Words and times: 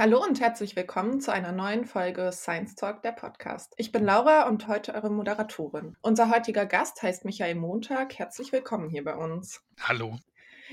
Hallo 0.00 0.24
und 0.24 0.40
herzlich 0.40 0.76
willkommen 0.76 1.20
zu 1.20 1.30
einer 1.30 1.52
neuen 1.52 1.84
Folge 1.84 2.32
Science 2.32 2.74
Talk, 2.74 3.02
der 3.02 3.12
Podcast. 3.12 3.74
Ich 3.76 3.92
bin 3.92 4.02
Laura 4.02 4.48
und 4.48 4.66
heute 4.66 4.94
eure 4.94 5.10
Moderatorin. 5.10 5.94
Unser 6.00 6.30
heutiger 6.30 6.64
Gast 6.64 7.02
heißt 7.02 7.26
Michael 7.26 7.56
Montag. 7.56 8.18
Herzlich 8.18 8.50
willkommen 8.50 8.88
hier 8.88 9.04
bei 9.04 9.14
uns. 9.14 9.60
Hallo. 9.78 10.16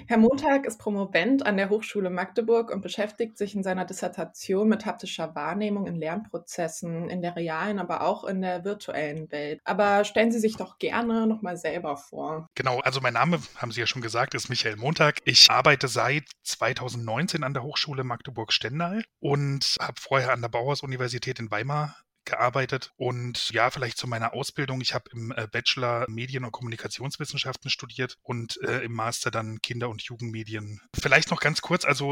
Herr 0.05 0.17
Montag 0.17 0.65
ist 0.65 0.79
Promovent 0.79 1.45
an 1.45 1.57
der 1.57 1.69
Hochschule 1.69 2.09
Magdeburg 2.09 2.71
und 2.71 2.81
beschäftigt 2.81 3.37
sich 3.37 3.55
in 3.55 3.63
seiner 3.63 3.85
Dissertation 3.85 4.69
mit 4.69 4.85
haptischer 4.85 5.33
Wahrnehmung 5.33 5.87
in 5.87 5.95
Lernprozessen, 5.95 7.09
in 7.09 7.21
der 7.21 7.35
realen, 7.35 7.79
aber 7.79 8.01
auch 8.01 8.23
in 8.23 8.41
der 8.41 8.63
virtuellen 8.63 9.31
Welt. 9.31 9.59
Aber 9.63 10.05
stellen 10.05 10.31
Sie 10.31 10.39
sich 10.39 10.55
doch 10.55 10.77
gerne 10.77 11.25
nochmal 11.25 11.57
selber 11.57 11.97
vor. 11.97 12.47
Genau, 12.53 12.79
also 12.79 13.01
mein 13.01 13.13
Name, 13.13 13.39
haben 13.55 13.71
Sie 13.71 13.79
ja 13.79 13.87
schon 13.87 14.01
gesagt, 14.01 14.35
ist 14.35 14.49
Michael 14.49 14.75
Montag. 14.75 15.19
Ich 15.25 15.49
arbeite 15.49 15.87
seit 15.87 16.25
2019 16.43 17.43
an 17.43 17.53
der 17.53 17.63
Hochschule 17.63 18.03
Magdeburg-Stendal 18.03 19.03
und 19.19 19.75
habe 19.81 19.99
vorher 19.99 20.33
an 20.33 20.41
der 20.41 20.49
Bauhaus-Universität 20.49 21.39
in 21.39 21.49
Weimar 21.49 21.95
gearbeitet. 22.27 22.91
Und 22.95 23.49
ja, 23.49 23.71
vielleicht 23.71 23.97
zu 23.97 24.07
meiner 24.07 24.33
Ausbildung. 24.33 24.81
Ich 24.81 24.93
habe 24.93 25.09
im 25.11 25.31
äh, 25.31 25.47
Bachelor 25.47 26.05
Medien- 26.09 26.43
und 26.43 26.51
Kommunikationswissenschaften 26.51 27.71
studiert 27.71 28.17
und 28.21 28.61
äh, 28.61 28.81
im 28.81 28.93
Master 28.93 29.31
dann 29.31 29.59
Kinder- 29.61 29.89
und 29.89 30.03
Jugendmedien. 30.03 30.81
Vielleicht 30.93 31.31
noch 31.31 31.39
ganz 31.39 31.61
kurz, 31.61 31.85
also 31.85 32.11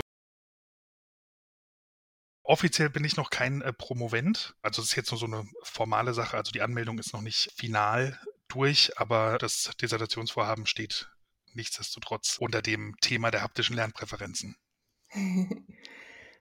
Offiziell 2.47 2.91
bin 2.91 3.03
ich 3.03 3.17
noch 3.17 3.31
kein 3.31 3.61
äh, 3.61 3.73
Promovent. 3.73 4.55
Also 4.61 4.81
es 4.81 4.89
ist 4.89 4.95
jetzt 4.95 5.11
nur 5.11 5.19
so 5.19 5.25
eine 5.25 5.47
formale 5.63 6.13
Sache. 6.13 6.37
Also 6.37 6.51
die 6.51 6.61
Anmeldung 6.61 6.99
ist 6.99 7.11
noch 7.11 7.21
nicht 7.21 7.51
final 7.55 8.19
durch, 8.47 8.99
aber 8.99 9.39
das 9.39 9.71
Dissertationsvorhaben 9.81 10.67
steht 10.67 11.09
nichtsdestotrotz 11.53 12.37
unter 12.39 12.61
dem 12.61 12.95
Thema 13.01 13.31
der 13.31 13.41
haptischen 13.41 13.75
Lernpräferenzen. 13.75 14.55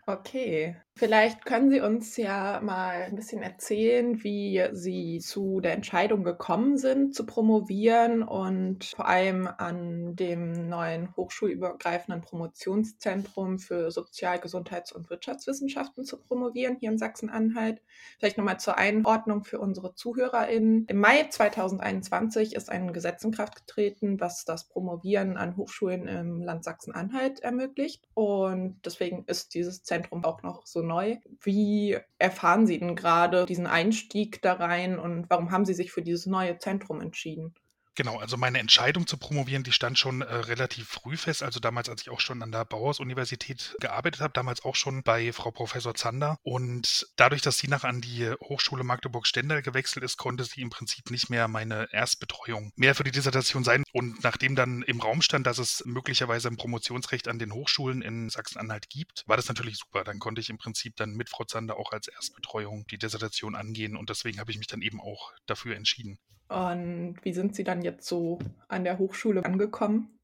Okay, 0.07 0.77
vielleicht 0.97 1.45
können 1.45 1.71
Sie 1.71 1.81
uns 1.81 2.17
ja 2.17 2.61
mal 2.63 3.03
ein 3.03 3.17
bisschen 3.17 3.43
erzählen, 3.43 4.23
wie 4.23 4.63
Sie 4.73 5.19
zu 5.19 5.61
der 5.61 5.73
Entscheidung 5.73 6.23
gekommen 6.23 6.79
sind, 6.79 7.15
zu 7.15 7.27
promovieren 7.27 8.23
und 8.23 8.85
vor 8.85 9.09
allem 9.09 9.47
an 9.47 10.15
dem 10.15 10.69
neuen 10.69 11.15
hochschulübergreifenden 11.17 12.23
Promotionszentrum 12.23 13.59
für 13.59 13.91
Sozial-, 13.91 14.39
Gesundheits- 14.39 14.93
und 14.93 15.11
Wirtschaftswissenschaften 15.11 16.05
zu 16.05 16.17
promovieren 16.17 16.77
hier 16.79 16.91
in 16.91 16.99
Sachsen-Anhalt. 16.99 17.83
Vielleicht 18.19 18.39
nochmal 18.39 18.61
zur 18.61 18.79
Einordnung 18.79 19.43
für 19.43 19.59
unsere 19.59 19.95
ZuhörerInnen. 19.95 20.87
Im 20.89 21.01
Mai 21.01 21.25
2021 21.29 22.55
ist 22.55 22.71
ein 22.71 22.93
Gesetz 22.93 23.25
in 23.25 23.33
Kraft 23.33 23.67
getreten, 23.67 24.21
was 24.21 24.45
das 24.45 24.69
Promovieren 24.69 25.37
an 25.37 25.57
Hochschulen 25.57 26.07
im 26.07 26.41
Land 26.41 26.63
Sachsen-Anhalt 26.63 27.41
ermöglicht. 27.41 28.07
Und 28.15 28.81
deswegen 28.85 29.25
ist 29.27 29.55
dieses 29.55 29.83
Zentrum 29.83 30.25
auch 30.25 30.43
noch 30.43 30.67
so 30.67 30.84
neu. 30.87 31.17
Wie 31.41 31.99
erfahren 32.19 32.67
Sie 32.67 32.79
denn 32.79 32.97
gerade 32.97 33.47
diesen 33.47 33.67
Einstieg 33.67 34.43
da 34.43 34.55
rein 34.55 34.99
und 34.99 35.29
warum 35.31 35.51
haben 35.51 35.65
Sie 35.65 35.75
sich 35.75 35.93
für 35.93 36.03
dieses 36.03 36.27
neue 36.27 36.59
Zentrum 36.59 37.01
entschieden? 37.01 37.55
Genau, 37.97 38.19
also 38.19 38.37
meine 38.37 38.59
Entscheidung 38.59 39.07
zu 39.07 39.17
promovieren, 39.17 39.63
die 39.63 39.71
stand 39.71 39.99
schon 39.99 40.23
äh, 40.23 40.35
relativ 40.35 40.89
früh 40.89 41.17
fest. 41.17 41.45
Also 41.45 41.61
damals, 41.61 41.89
als 41.89 42.03
ich 42.03 42.11
auch 42.11 42.19
schon 42.19 42.43
an 42.43 42.51
der 42.51 42.65
Bauhaus-Universität 42.65 43.77
gearbeitet 43.79 44.21
habe, 44.21 44.33
damals 44.33 44.65
auch 44.65 44.75
schon 44.75 45.05
bei 45.05 45.33
Frau 45.33 45.53
Professor 45.53 45.95
Zander. 45.95 46.37
Und 46.43 47.07
dadurch, 47.15 47.41
dass 47.43 47.59
sie 47.59 47.69
nach 47.69 47.85
an 47.85 48.01
die 48.01 48.33
Hochschule 48.41 48.83
Magdeburg-Stendal 48.83 49.63
gewechselt 49.63 50.05
ist, 50.05 50.17
konnte 50.17 50.43
sie 50.43 50.61
im 50.61 50.71
Prinzip 50.71 51.13
nicht 51.13 51.31
mehr 51.31 51.47
meine 51.47 51.89
Erstbetreuung 51.93 52.73
mehr 52.75 52.97
für 52.97 53.05
die 53.05 53.13
Dissertation 53.13 53.63
sein. 53.63 53.85
Und 53.93 54.25
nachdem 54.25 54.57
dann 54.57 54.83
im 54.83 55.01
Raum 55.01 55.23
stand, 55.23 55.47
dass 55.47 55.59
es 55.59 55.85
möglicherweise 55.87 56.49
ein 56.49 56.57
Promotionsrecht 56.57 57.29
an 57.29 57.39
den 57.39 57.53
Hochschulen 57.53 58.03
in 58.03 58.29
Sachsen-Anhalt 58.29 58.91
gibt, 58.91 59.23
war 59.29 59.37
das 59.37 59.47
natürlich 59.47 59.77
super. 59.77 60.03
Dann 60.03 60.19
konnte 60.19 60.41
ich 60.41 60.51
im 60.51 60.59
Prinzip 60.59 60.97
dann 60.97 61.15
mit 61.15 61.31
Frau 61.31 61.45
Zander 61.45 61.77
auch 61.77 61.93
als 61.93 62.09
Erstbetreuung 62.09 62.89
die 62.89 62.99
Dissertation 62.99 63.55
angehen. 63.55 63.97
Und 63.97 64.11
deswegen 64.11 64.41
habe 64.41 64.51
ich 64.51 64.59
mich 64.59 64.67
dann 64.67 64.83
eben 64.83 65.01
auch 65.01 65.33
dafür 65.47 65.77
entschieden. 65.77 66.19
Und 66.55 67.17
wie 67.23 67.33
sind 67.33 67.57
Sie 67.57 67.65
dann 67.65 67.83
jetzt 67.83 68.07
so 68.07 68.39
an 68.69 68.85
der 68.85 68.99
Hochschule 68.99 69.45
angekommen? 69.45 70.15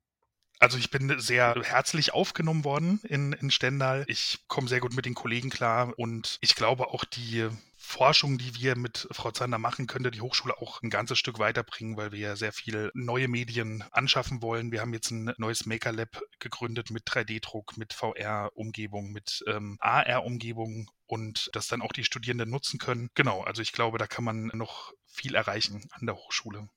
Also 0.60 0.76
ich 0.76 0.90
bin 0.90 1.18
sehr 1.18 1.54
herzlich 1.62 2.12
aufgenommen 2.12 2.64
worden 2.64 3.00
in, 3.08 3.32
in 3.32 3.50
Stendal. 3.50 4.04
Ich 4.06 4.40
komme 4.46 4.68
sehr 4.68 4.80
gut 4.80 4.94
mit 4.94 5.06
den 5.06 5.14
Kollegen 5.14 5.48
klar 5.48 5.94
und 5.96 6.38
ich 6.42 6.54
glaube 6.54 6.88
auch 6.88 7.04
die 7.04 7.48
Forschung, 7.78 8.38
die 8.38 8.54
wir 8.54 8.76
mit 8.76 9.08
Frau 9.10 9.32
Zander 9.32 9.58
machen, 9.58 9.88
könnte 9.88 10.12
die 10.12 10.20
Hochschule 10.20 10.58
auch 10.58 10.80
ein 10.82 10.90
ganzes 10.90 11.18
Stück 11.18 11.40
weiterbringen, 11.40 11.96
weil 11.96 12.12
wir 12.12 12.20
ja 12.20 12.36
sehr 12.36 12.52
viele 12.52 12.92
neue 12.94 13.26
Medien 13.26 13.82
anschaffen 13.90 14.42
wollen. 14.42 14.70
Wir 14.70 14.82
haben 14.82 14.92
jetzt 14.92 15.10
ein 15.10 15.32
neues 15.38 15.66
Maker 15.66 15.90
Lab 15.90 16.20
gegründet 16.38 16.90
mit 16.90 17.04
3D-Druck, 17.08 17.76
mit 17.78 17.94
VR-Umgebung, 17.94 19.10
mit 19.10 19.42
ähm, 19.48 19.76
AR-Umgebung 19.80 20.90
und 21.06 21.50
das 21.54 21.66
dann 21.66 21.82
auch 21.82 21.92
die 21.92 22.04
Studierenden 22.04 22.50
nutzen 22.50 22.78
können. 22.78 23.08
Genau, 23.14 23.42
also 23.42 23.60
ich 23.60 23.72
glaube, 23.72 23.98
da 23.98 24.06
kann 24.06 24.24
man 24.24 24.52
noch 24.54 24.92
viel 25.10 25.34
erreichen 25.34 25.88
an 25.90 26.06
der 26.06 26.16
Hochschule. 26.16 26.68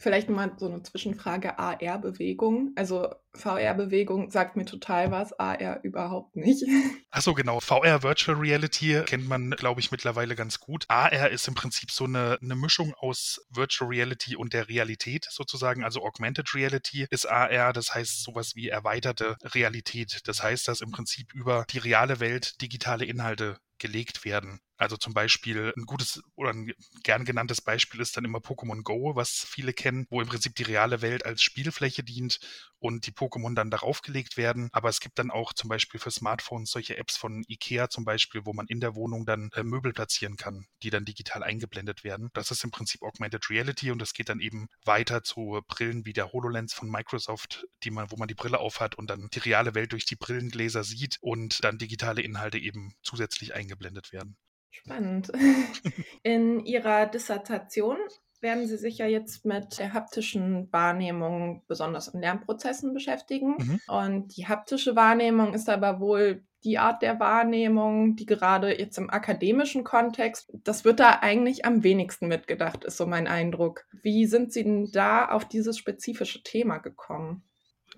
Vielleicht 0.00 0.28
mal 0.28 0.52
so 0.56 0.66
eine 0.66 0.80
Zwischenfrage 0.82 1.58
AR-Bewegung. 1.58 2.72
Also 2.76 3.12
VR-Bewegung 3.34 4.30
sagt 4.30 4.54
mir 4.54 4.64
total 4.64 5.10
was, 5.10 5.32
AR 5.32 5.82
überhaupt 5.82 6.36
nicht. 6.36 6.62
Achso, 7.10 7.34
genau. 7.34 7.58
VR 7.58 8.04
Virtual 8.04 8.38
Reality 8.38 9.02
kennt 9.06 9.26
man, 9.26 9.50
glaube 9.50 9.80
ich, 9.80 9.90
mittlerweile 9.90 10.36
ganz 10.36 10.60
gut. 10.60 10.84
AR 10.86 11.30
ist 11.30 11.48
im 11.48 11.54
Prinzip 11.54 11.90
so 11.90 12.04
eine, 12.04 12.38
eine 12.40 12.54
Mischung 12.54 12.94
aus 12.94 13.44
Virtual 13.50 13.90
Reality 13.90 14.36
und 14.36 14.52
der 14.52 14.68
Realität 14.68 15.26
sozusagen. 15.30 15.82
Also 15.82 16.04
Augmented 16.04 16.54
Reality 16.54 17.06
ist 17.10 17.26
AR, 17.26 17.72
das 17.72 17.92
heißt 17.92 18.22
sowas 18.22 18.54
wie 18.54 18.68
erweiterte 18.68 19.36
Realität. 19.42 20.20
Das 20.26 20.44
heißt, 20.44 20.68
dass 20.68 20.80
im 20.80 20.92
Prinzip 20.92 21.34
über 21.34 21.66
die 21.70 21.78
reale 21.78 22.20
Welt 22.20 22.62
digitale 22.62 23.04
Inhalte 23.04 23.58
gelegt 23.78 24.24
werden. 24.24 24.60
Also 24.78 24.96
zum 24.96 25.12
Beispiel 25.12 25.72
ein 25.76 25.86
gutes 25.86 26.22
oder 26.36 26.50
ein 26.50 26.72
gern 27.02 27.24
genanntes 27.24 27.60
Beispiel 27.60 28.00
ist 28.00 28.16
dann 28.16 28.24
immer 28.24 28.38
Pokémon 28.38 28.82
Go, 28.82 29.16
was 29.16 29.30
viele 29.30 29.72
kennen, 29.72 30.06
wo 30.08 30.20
im 30.20 30.28
Prinzip 30.28 30.54
die 30.54 30.62
reale 30.62 31.02
Welt 31.02 31.26
als 31.26 31.42
Spielfläche 31.42 32.04
dient 32.04 32.38
und 32.78 33.06
die 33.06 33.12
Pokémon 33.12 33.54
dann 33.54 33.70
darauf 33.70 34.02
gelegt 34.02 34.36
werden. 34.36 34.68
Aber 34.72 34.88
es 34.88 35.00
gibt 35.00 35.18
dann 35.18 35.32
auch 35.32 35.52
zum 35.52 35.68
Beispiel 35.68 35.98
für 35.98 36.12
Smartphones 36.12 36.70
solche 36.70 36.96
Apps 36.96 37.16
von 37.16 37.42
Ikea 37.48 37.90
zum 37.90 38.04
Beispiel, 38.04 38.42
wo 38.44 38.52
man 38.52 38.66
in 38.68 38.78
der 38.78 38.94
Wohnung 38.94 39.26
dann 39.26 39.50
äh, 39.54 39.64
Möbel 39.64 39.92
platzieren 39.92 40.36
kann, 40.36 40.66
die 40.82 40.90
dann 40.90 41.04
digital 41.04 41.42
eingeblendet 41.42 42.04
werden. 42.04 42.30
Das 42.32 42.52
ist 42.52 42.62
im 42.62 42.70
Prinzip 42.70 43.02
Augmented 43.02 43.50
Reality 43.50 43.90
und 43.90 44.00
das 44.00 44.12
geht 44.12 44.28
dann 44.28 44.40
eben 44.40 44.68
weiter 44.84 45.24
zu 45.24 45.60
Brillen 45.66 46.06
wie 46.06 46.12
der 46.12 46.32
HoloLens 46.32 46.72
von 46.72 46.88
Microsoft, 46.88 47.66
die 47.82 47.90
man, 47.90 48.10
wo 48.10 48.16
man 48.16 48.28
die 48.28 48.34
Brille 48.34 48.58
aufhat 48.58 48.94
und 48.94 49.10
dann 49.10 49.28
die 49.32 49.40
reale 49.40 49.74
Welt 49.74 49.92
durch 49.92 50.04
die 50.04 50.16
Brillengläser 50.16 50.84
sieht 50.84 51.18
und 51.20 51.64
dann 51.64 51.78
digitale 51.78 52.22
Inhalte 52.22 52.58
eben 52.58 52.94
zusätzlich 53.02 53.54
eingeblendet 53.54 54.12
werden. 54.12 54.36
Spannend. 54.70 55.32
In 56.22 56.60
Ihrer 56.60 57.06
Dissertation 57.06 57.96
werden 58.40 58.66
Sie 58.66 58.76
sich 58.76 58.98
ja 58.98 59.06
jetzt 59.06 59.44
mit 59.44 59.78
der 59.78 59.92
haptischen 59.92 60.72
Wahrnehmung 60.72 61.64
besonders 61.66 62.08
in 62.08 62.20
Lernprozessen 62.20 62.94
beschäftigen. 62.94 63.56
Mhm. 63.58 63.80
Und 63.88 64.36
die 64.36 64.46
haptische 64.46 64.94
Wahrnehmung 64.94 65.54
ist 65.54 65.68
aber 65.68 66.00
wohl 66.00 66.44
die 66.64 66.78
Art 66.78 67.02
der 67.02 67.20
Wahrnehmung, 67.20 68.16
die 68.16 68.26
gerade 68.26 68.78
jetzt 68.78 68.98
im 68.98 69.10
akademischen 69.10 69.84
Kontext, 69.84 70.52
das 70.64 70.84
wird 70.84 70.98
da 71.00 71.18
eigentlich 71.20 71.64
am 71.64 71.84
wenigsten 71.84 72.26
mitgedacht, 72.26 72.84
ist 72.84 72.96
so 72.96 73.06
mein 73.06 73.28
Eindruck. 73.28 73.84
Wie 74.02 74.26
sind 74.26 74.52
Sie 74.52 74.64
denn 74.64 74.90
da 74.92 75.28
auf 75.28 75.44
dieses 75.44 75.78
spezifische 75.78 76.42
Thema 76.42 76.78
gekommen? 76.78 77.47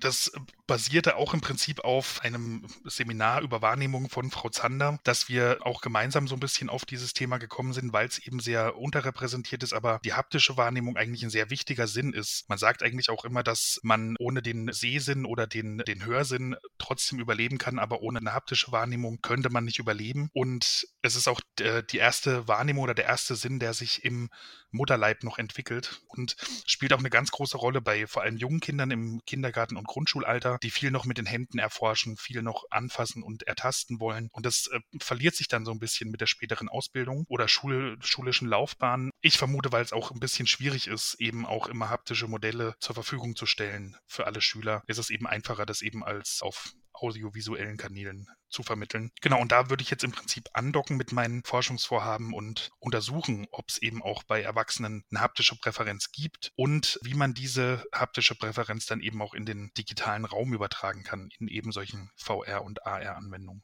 Das 0.01 0.33
basierte 0.67 1.17
auch 1.17 1.35
im 1.35 1.41
Prinzip 1.41 1.81
auf 1.81 2.21
einem 2.23 2.65
Seminar 2.85 3.43
über 3.43 3.61
Wahrnehmung 3.61 4.09
von 4.09 4.31
Frau 4.31 4.49
Zander, 4.49 4.99
dass 5.05 5.29
wir 5.29 5.59
auch 5.63 5.81
gemeinsam 5.81 6.29
so 6.29 6.37
ein 6.37 6.41
bisschen 6.41 6.71
auf 6.71 6.85
dieses 6.85 7.13
Thema 7.13 7.39
gekommen 7.39 7.73
sind, 7.73 7.93
weil 7.93 8.07
es 8.07 8.19
eben 8.19 8.41
sehr 8.41 8.77
unterrepräsentiert 8.77 9.63
ist, 9.63 9.73
aber 9.73 10.01
die 10.05 10.13
haptische 10.13 10.57
Wahrnehmung 10.57 10.97
eigentlich 10.97 11.23
ein 11.23 11.31
sehr 11.31 11.51
wichtiger 11.51 11.87
Sinn 11.87 12.13
ist. 12.13 12.49
Man 12.49 12.59
sagt 12.59 12.83
eigentlich 12.83 13.11
auch 13.11 13.25
immer, 13.25 13.43
dass 13.43 13.81
man 13.83 14.17
ohne 14.19 14.43
den 14.43 14.73
Sehsinn 14.73 15.25
oder 15.25 15.47
den, 15.47 15.79
den 15.79 16.05
Hörsinn 16.05 16.57
trotzdem 16.79 17.19
überleben 17.19 17.59
kann, 17.59 17.79
aber 17.79 18.01
ohne 18.03 18.21
eine 18.21 18.33
haptische 18.33 18.73
Wahrnehmung 18.73 19.21
könnte 19.23 19.51
man 19.51 19.65
nicht 19.65 19.79
überleben. 19.79 20.31
Und 20.33 20.87
es 21.03 21.17
ist 21.17 21.29
auch 21.29 21.41
äh, 21.61 21.83
die 21.83 21.99
erste 21.99 22.47
Wahrnehmung 22.49 22.85
oder 22.85 22.95
der 22.95 23.07
erste 23.07 23.35
Sinn, 23.35 23.59
der 23.59 23.75
sich 23.75 24.05
im 24.05 24.31
Mutterleib 24.71 25.25
noch 25.25 25.39
entwickelt 25.39 26.03
und 26.09 26.37
spielt 26.67 26.93
auch 26.93 26.99
eine 26.99 27.11
ganz 27.11 27.31
große 27.31 27.57
Rolle 27.57 27.81
bei 27.81 28.07
vor 28.07 28.23
allem 28.23 28.37
jungen 28.37 28.61
Kindern 28.61 28.91
im 28.91 29.21
Kindergarten- 29.27 29.77
und 29.77 29.87
Grundschulalter, 29.87 30.59
die 30.63 30.71
viel 30.71 30.91
noch 30.91 31.07
mit 31.07 31.19
den 31.19 31.27
Händen 31.27 31.59
erforschen, 31.59 32.17
viel 32.17 32.43
noch 32.43 32.65
anfassen 32.71 33.23
und 33.23 33.45
ertasten 33.45 34.01
wollen. 34.01 34.29
Und 34.33 34.47
das 34.47 34.69
äh, 34.69 34.81
verliert 35.01 35.35
sich 35.35 35.49
dann 35.49 35.65
so 35.65 35.73
ein 35.73 35.81
bisschen 35.81 36.11
mit 36.11 36.21
der 36.21 36.27
späteren 36.27 36.69
Ausbildung 36.69 37.25
oder 37.29 37.49
Schul 37.49 37.97
schulischen 38.01 38.49
Laufbahn. 38.49 39.11
Ich 39.21 39.39
vermute, 39.39 39.73
weil 39.73 39.83
es 39.83 39.93
auch 39.93 40.11
ein 40.11 40.21
bisschen 40.21 40.47
schwierig 40.47 40.87
ist, 40.87 41.15
eben 41.19 41.47
auch 41.47 41.67
immer 41.67 41.89
haptische 41.89 42.29
Modelle 42.29 42.75
zur 42.81 42.95
Verfügung 42.95 43.37
zu 43.37 43.47
stellen 43.47 43.97
für 44.07 44.27
alle 44.27 44.41
Schüler, 44.41 44.83
ist 44.87 44.99
es 44.99 45.11
eben 45.11 45.27
einfacher, 45.27 45.67
das 45.67 45.83
eben 45.83 46.05
als 46.05 46.43
auf 46.43 46.73
audiovisuellen 47.01 47.77
Kanälen 47.77 48.27
zu 48.49 48.63
vermitteln. 48.63 49.11
Genau, 49.21 49.41
und 49.41 49.53
da 49.53 49.71
würde 49.71 49.83
ich 49.83 49.91
jetzt 49.91 50.05
im 50.05 50.13
Prinzip 50.13 50.49
andocken 50.53 50.97
mit 50.97 51.13
meinen 51.13 51.43
Forschungsvorhaben 51.45 52.35
und 52.35 52.71
untersuchen, 52.79 53.47
ob 53.53 53.69
es 53.69 53.79
eben 53.79 54.03
auch 54.03 54.23
bei 54.25 54.43
Erwachsenen 54.43 55.05
eine 55.11 55.21
haptische 55.21 55.57
Präferenz 55.57 56.13
gibt 56.13 56.53
und 56.57 56.99
wie 57.03 57.15
man 57.15 57.35
diese 57.35 57.85
haptische 57.95 58.35
Präferenz 58.35 58.87
dann 58.87 59.01
eben 59.01 59.23
auch 59.23 59.35
in 59.35 59.47
den 59.47 59.71
digitalen 59.77 60.25
Raum 60.25 60.53
übertragen 60.53 61.03
kann, 61.03 61.31
in 61.39 61.49
eben 61.49 61.73
solchen 61.73 62.11
VR- 62.17 62.65
und 62.65 62.87
AR-Anwendungen. 62.87 63.63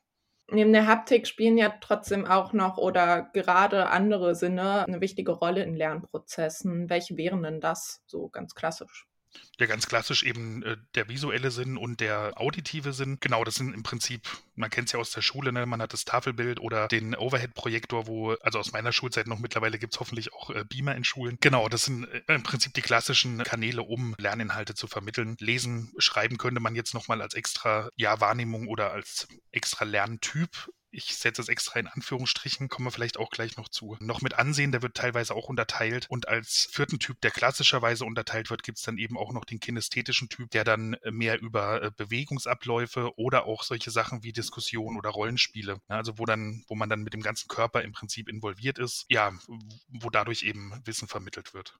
Neben 0.48 0.72
der 0.72 0.86
Haptik 0.86 1.26
spielen 1.26 1.58
ja 1.58 1.74
trotzdem 1.80 2.24
auch 2.24 2.52
noch 2.52 2.78
oder 2.78 3.22
gerade 3.32 3.88
andere 3.88 4.36
Sinne 4.36 4.84
eine 4.86 5.00
wichtige 5.00 5.32
Rolle 5.32 5.64
in 5.64 5.74
Lernprozessen. 5.74 6.88
Welche 6.88 7.16
wären 7.16 7.42
denn 7.42 7.60
das 7.60 8.00
so 8.06 8.28
ganz 8.28 8.54
klassisch? 8.54 9.06
Ja, 9.58 9.66
ganz 9.66 9.86
klassisch 9.86 10.22
eben 10.22 10.62
äh, 10.62 10.76
der 10.94 11.08
visuelle 11.08 11.50
Sinn 11.50 11.78
und 11.78 12.00
der 12.00 12.34
auditive 12.36 12.92
Sinn. 12.92 13.18
Genau, 13.20 13.42
das 13.42 13.54
sind 13.54 13.72
im 13.72 13.82
Prinzip, 13.82 14.28
man 14.54 14.68
kennt 14.68 14.88
es 14.88 14.92
ja 14.92 14.98
aus 14.98 15.12
der 15.12 15.22
Schule, 15.22 15.50
ne? 15.50 15.64
man 15.64 15.80
hat 15.80 15.94
das 15.94 16.04
Tafelbild 16.04 16.60
oder 16.60 16.88
den 16.88 17.14
Overhead-Projektor, 17.14 18.06
wo, 18.06 18.32
also 18.42 18.58
aus 18.58 18.72
meiner 18.72 18.92
Schulzeit 18.92 19.26
noch 19.26 19.38
mittlerweile 19.38 19.78
gibt 19.78 19.94
es 19.94 20.00
hoffentlich 20.00 20.34
auch 20.34 20.50
äh, 20.50 20.64
Beamer 20.64 20.94
in 20.94 21.04
Schulen. 21.04 21.38
Genau, 21.40 21.70
das 21.70 21.84
sind 21.84 22.04
äh, 22.04 22.34
im 22.34 22.42
Prinzip 22.42 22.74
die 22.74 22.82
klassischen 22.82 23.42
Kanäle, 23.44 23.82
um 23.82 24.14
Lerninhalte 24.18 24.74
zu 24.74 24.88
vermitteln. 24.88 25.36
Lesen, 25.40 25.92
schreiben 25.96 26.36
könnte 26.36 26.60
man 26.60 26.74
jetzt 26.74 26.92
nochmal 26.92 27.22
als 27.22 27.32
extra 27.32 27.88
ja, 27.96 28.20
Wahrnehmung 28.20 28.68
oder 28.68 28.92
als 28.92 29.26
extra 29.52 29.86
Lerntyp 29.86 30.68
ich 30.96 31.14
setze 31.16 31.42
es 31.42 31.48
extra 31.48 31.78
in 31.78 31.86
Anführungsstrichen, 31.86 32.68
kommen 32.68 32.86
wir 32.86 32.90
vielleicht 32.90 33.18
auch 33.18 33.30
gleich 33.30 33.56
noch 33.56 33.68
zu. 33.68 33.96
Noch 34.00 34.22
mit 34.22 34.38
Ansehen, 34.38 34.72
der 34.72 34.80
wird 34.80 34.94
teilweise 34.94 35.34
auch 35.34 35.48
unterteilt. 35.48 36.06
Und 36.08 36.26
als 36.26 36.68
vierten 36.70 36.98
Typ, 36.98 37.20
der 37.20 37.30
klassischerweise 37.30 38.04
unterteilt 38.04 38.48
wird, 38.48 38.62
gibt 38.62 38.78
es 38.78 38.84
dann 38.84 38.96
eben 38.96 39.18
auch 39.18 39.32
noch 39.32 39.44
den 39.44 39.60
kinästhetischen 39.60 40.30
Typ, 40.30 40.50
der 40.50 40.64
dann 40.64 40.96
mehr 41.10 41.40
über 41.40 41.82
äh, 41.82 41.90
Bewegungsabläufe 41.94 43.12
oder 43.18 43.44
auch 43.44 43.62
solche 43.62 43.90
Sachen 43.90 44.22
wie 44.22 44.32
Diskussion 44.32 44.96
oder 44.96 45.10
Rollenspiele, 45.10 45.80
also 45.88 46.18
wo 46.18 46.24
dann, 46.24 46.64
wo 46.66 46.74
man 46.74 46.88
dann 46.88 47.02
mit 47.02 47.12
dem 47.12 47.22
ganzen 47.22 47.48
Körper 47.48 47.82
im 47.82 47.92
Prinzip 47.92 48.28
involviert 48.28 48.78
ist, 48.78 49.04
ja, 49.10 49.32
wo 49.88 50.08
dadurch 50.08 50.44
eben 50.44 50.80
Wissen 50.84 51.08
vermittelt 51.08 51.52
wird. 51.52 51.78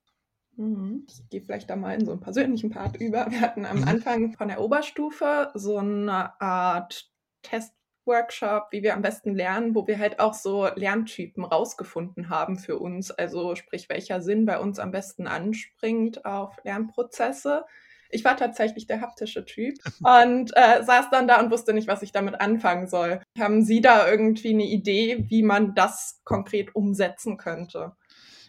Mhm. 0.57 1.07
Ich 1.09 1.29
gehe 1.31 1.41
vielleicht 1.41 1.71
da 1.71 1.77
mal 1.77 1.95
in 1.95 2.05
so 2.05 2.13
einen 2.13 2.21
persönlichen 2.21 2.71
Part 2.71 2.97
über. 2.97 3.31
Wir 3.31 3.41
hatten 3.41 3.65
am 3.65 3.79
mhm. 3.81 3.89
Anfang 3.89 4.33
von 4.37 4.49
der 4.49 4.61
Oberstufe 4.61 5.51
so 5.55 5.79
eine 5.79 6.39
Art 6.41 7.11
Test 7.43 7.75
Workshop, 8.06 8.69
wie 8.70 8.82
wir 8.82 8.94
am 8.94 9.03
besten 9.03 9.35
lernen, 9.35 9.75
wo 9.75 9.87
wir 9.87 9.99
halt 9.99 10.20
auch 10.20 10.35
so 10.35 10.69
Lerntypen 10.75 11.44
rausgefunden 11.44 12.29
haben 12.29 12.58
für 12.58 12.79
uns. 12.79 13.11
Also 13.11 13.55
sprich, 13.55 13.88
welcher 13.88 14.20
Sinn 14.20 14.47
bei 14.47 14.58
uns 14.58 14.79
am 14.79 14.91
besten 14.91 15.26
anspringt 15.26 16.25
auf 16.25 16.56
Lernprozesse. 16.64 17.64
Ich 18.11 18.25
war 18.25 18.37
tatsächlich 18.37 18.87
der 18.87 19.00
haptische 19.00 19.44
Typ 19.44 19.75
und 20.00 20.53
äh, 20.55 20.82
saß 20.82 21.11
dann 21.11 21.29
da 21.29 21.41
und 21.41 21.50
wusste 21.50 21.73
nicht, 21.73 21.88
was 21.88 22.03
ich 22.03 22.12
damit 22.12 22.41
anfangen 22.41 22.87
soll. 22.87 23.20
Haben 23.38 23.62
Sie 23.62 23.81
da 23.81 24.08
irgendwie 24.08 24.55
eine 24.55 24.64
Idee, 24.64 25.26
wie 25.29 25.43
man 25.43 25.75
das 25.75 26.20
konkret 26.25 26.75
umsetzen 26.75 27.37
könnte? 27.37 27.93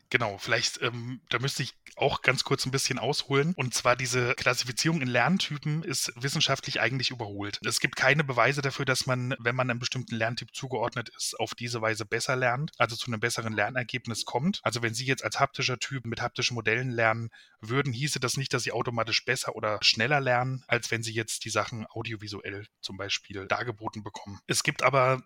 Genau, 0.09 0.37
vielleicht, 0.37 0.81
ähm, 0.81 1.19
da 1.29 1.39
müsste 1.39 1.63
ich 1.63 1.73
auch 1.97 2.21
ganz 2.21 2.43
kurz 2.43 2.65
ein 2.65 2.71
bisschen 2.71 2.97
ausholen. 2.97 3.53
Und 3.57 3.73
zwar 3.73 3.95
diese 3.95 4.35
Klassifizierung 4.35 5.01
in 5.01 5.07
Lerntypen 5.07 5.83
ist 5.83 6.13
wissenschaftlich 6.15 6.79
eigentlich 6.79 7.09
überholt. 7.09 7.59
Es 7.65 7.79
gibt 7.79 7.95
keine 7.97 8.23
Beweise 8.23 8.61
dafür, 8.61 8.85
dass 8.85 9.05
man, 9.05 9.35
wenn 9.39 9.55
man 9.55 9.69
einem 9.69 9.79
bestimmten 9.79 10.15
Lerntyp 10.15 10.55
zugeordnet 10.55 11.09
ist, 11.17 11.37
auf 11.39 11.55
diese 11.55 11.81
Weise 11.81 12.05
besser 12.05 12.35
lernt, 12.35 12.71
also 12.77 12.95
zu 12.95 13.07
einem 13.07 13.19
besseren 13.19 13.53
Lernergebnis 13.53 14.23
kommt. 14.23 14.59
Also 14.63 14.81
wenn 14.81 14.93
Sie 14.93 15.05
jetzt 15.05 15.25
als 15.25 15.39
haptischer 15.39 15.79
Typ 15.79 16.05
mit 16.05 16.21
haptischen 16.21 16.55
Modellen 16.55 16.89
lernen 16.89 17.29
würden, 17.59 17.91
hieße 17.91 18.19
das 18.19 18.37
nicht, 18.37 18.53
dass 18.53 18.63
Sie 18.63 18.71
automatisch 18.71 19.25
besser 19.25 19.55
oder 19.55 19.79
schneller 19.81 20.21
lernen, 20.21 20.63
als 20.67 20.89
wenn 20.91 21.03
Sie 21.03 21.13
jetzt 21.13 21.43
die 21.43 21.49
Sachen 21.49 21.85
audiovisuell 21.87 22.67
zum 22.81 22.95
Beispiel 22.95 23.45
dargeboten 23.47 24.03
bekommen. 24.03 24.39
Es 24.47 24.63
gibt 24.63 24.83
aber 24.83 25.21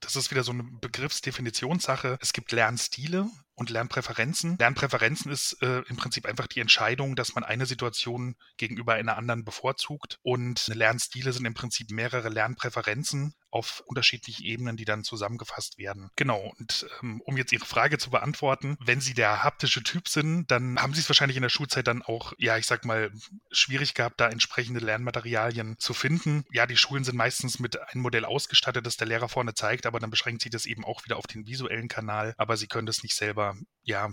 das 0.00 0.16
ist 0.16 0.30
wieder 0.30 0.42
so 0.42 0.52
eine 0.52 0.62
Begriffsdefinitionssache. 0.62 2.18
Es 2.20 2.32
gibt 2.32 2.52
Lernstile 2.52 3.28
und 3.60 3.68
Lernpräferenzen. 3.68 4.56
Lernpräferenzen 4.58 5.30
ist 5.30 5.58
äh, 5.60 5.82
im 5.86 5.96
Prinzip 5.96 6.24
einfach 6.24 6.46
die 6.46 6.60
Entscheidung, 6.60 7.14
dass 7.14 7.34
man 7.34 7.44
eine 7.44 7.66
Situation 7.66 8.34
gegenüber 8.56 8.94
einer 8.94 9.18
anderen 9.18 9.44
bevorzugt. 9.44 10.18
Und 10.22 10.66
Lernstile 10.68 11.32
sind 11.32 11.44
im 11.44 11.52
Prinzip 11.52 11.90
mehrere 11.90 12.30
Lernpräferenzen 12.30 13.34
auf 13.50 13.82
unterschiedlichen 13.86 14.44
Ebenen, 14.44 14.76
die 14.76 14.84
dann 14.84 15.04
zusammengefasst 15.04 15.78
werden. 15.78 16.10
Genau. 16.16 16.52
Und 16.58 16.86
ähm, 17.02 17.20
um 17.24 17.36
jetzt 17.36 17.52
Ihre 17.52 17.64
Frage 17.64 17.98
zu 17.98 18.10
beantworten, 18.10 18.76
wenn 18.80 19.00
Sie 19.00 19.14
der 19.14 19.42
haptische 19.42 19.82
Typ 19.82 20.08
sind, 20.08 20.50
dann 20.50 20.78
haben 20.80 20.94
Sie 20.94 21.00
es 21.00 21.08
wahrscheinlich 21.08 21.36
in 21.36 21.42
der 21.42 21.48
Schulzeit 21.48 21.86
dann 21.86 22.02
auch, 22.02 22.32
ja, 22.38 22.56
ich 22.56 22.66
sag 22.66 22.84
mal, 22.84 23.10
schwierig 23.50 23.94
gehabt, 23.94 24.20
da 24.20 24.28
entsprechende 24.28 24.80
Lernmaterialien 24.80 25.76
zu 25.78 25.94
finden. 25.94 26.44
Ja, 26.52 26.66
die 26.66 26.76
Schulen 26.76 27.04
sind 27.04 27.16
meistens 27.16 27.58
mit 27.58 27.80
einem 27.80 28.02
Modell 28.02 28.24
ausgestattet, 28.24 28.86
das 28.86 28.96
der 28.96 29.08
Lehrer 29.08 29.28
vorne 29.28 29.54
zeigt, 29.54 29.86
aber 29.86 30.00
dann 30.00 30.10
beschränkt 30.10 30.42
sich 30.42 30.50
das 30.50 30.66
eben 30.66 30.84
auch 30.84 31.04
wieder 31.04 31.16
auf 31.16 31.26
den 31.26 31.46
visuellen 31.46 31.88
Kanal, 31.88 32.34
aber 32.36 32.56
Sie 32.56 32.66
können 32.66 32.86
das 32.86 33.02
nicht 33.02 33.14
selber 33.14 33.56
ja, 33.82 34.10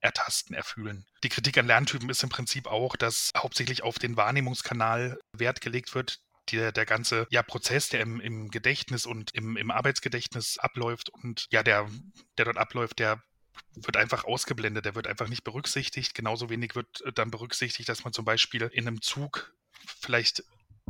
ertasten, 0.00 0.54
erfühlen. 0.54 1.06
Die 1.22 1.28
Kritik 1.28 1.56
an 1.58 1.66
Lerntypen 1.66 2.10
ist 2.10 2.22
im 2.22 2.28
Prinzip 2.28 2.66
auch, 2.66 2.96
dass 2.96 3.30
hauptsächlich 3.36 3.82
auf 3.82 3.98
den 3.98 4.16
Wahrnehmungskanal 4.16 5.18
Wert 5.32 5.60
gelegt 5.60 5.94
wird, 5.94 6.18
der, 6.50 6.72
der 6.72 6.86
ganze 6.86 7.26
ja, 7.30 7.42
Prozess, 7.42 7.88
der 7.88 8.00
im, 8.00 8.20
im 8.20 8.50
Gedächtnis 8.50 9.06
und 9.06 9.32
im, 9.34 9.56
im 9.56 9.70
Arbeitsgedächtnis 9.70 10.58
abläuft 10.58 11.08
und 11.10 11.46
ja, 11.50 11.62
der, 11.62 11.88
der 12.36 12.46
dort 12.46 12.58
abläuft, 12.58 12.98
der 12.98 13.22
wird 13.74 13.96
einfach 13.96 14.24
ausgeblendet, 14.24 14.84
der 14.84 14.94
wird 14.94 15.06
einfach 15.06 15.28
nicht 15.28 15.44
berücksichtigt. 15.44 16.14
Genauso 16.14 16.50
wenig 16.50 16.74
wird 16.74 17.02
dann 17.14 17.30
berücksichtigt, 17.30 17.88
dass 17.88 18.04
man 18.04 18.12
zum 18.12 18.24
Beispiel 18.24 18.62
in 18.72 18.86
einem 18.86 19.02
Zug 19.02 19.54
vielleicht 20.00 20.44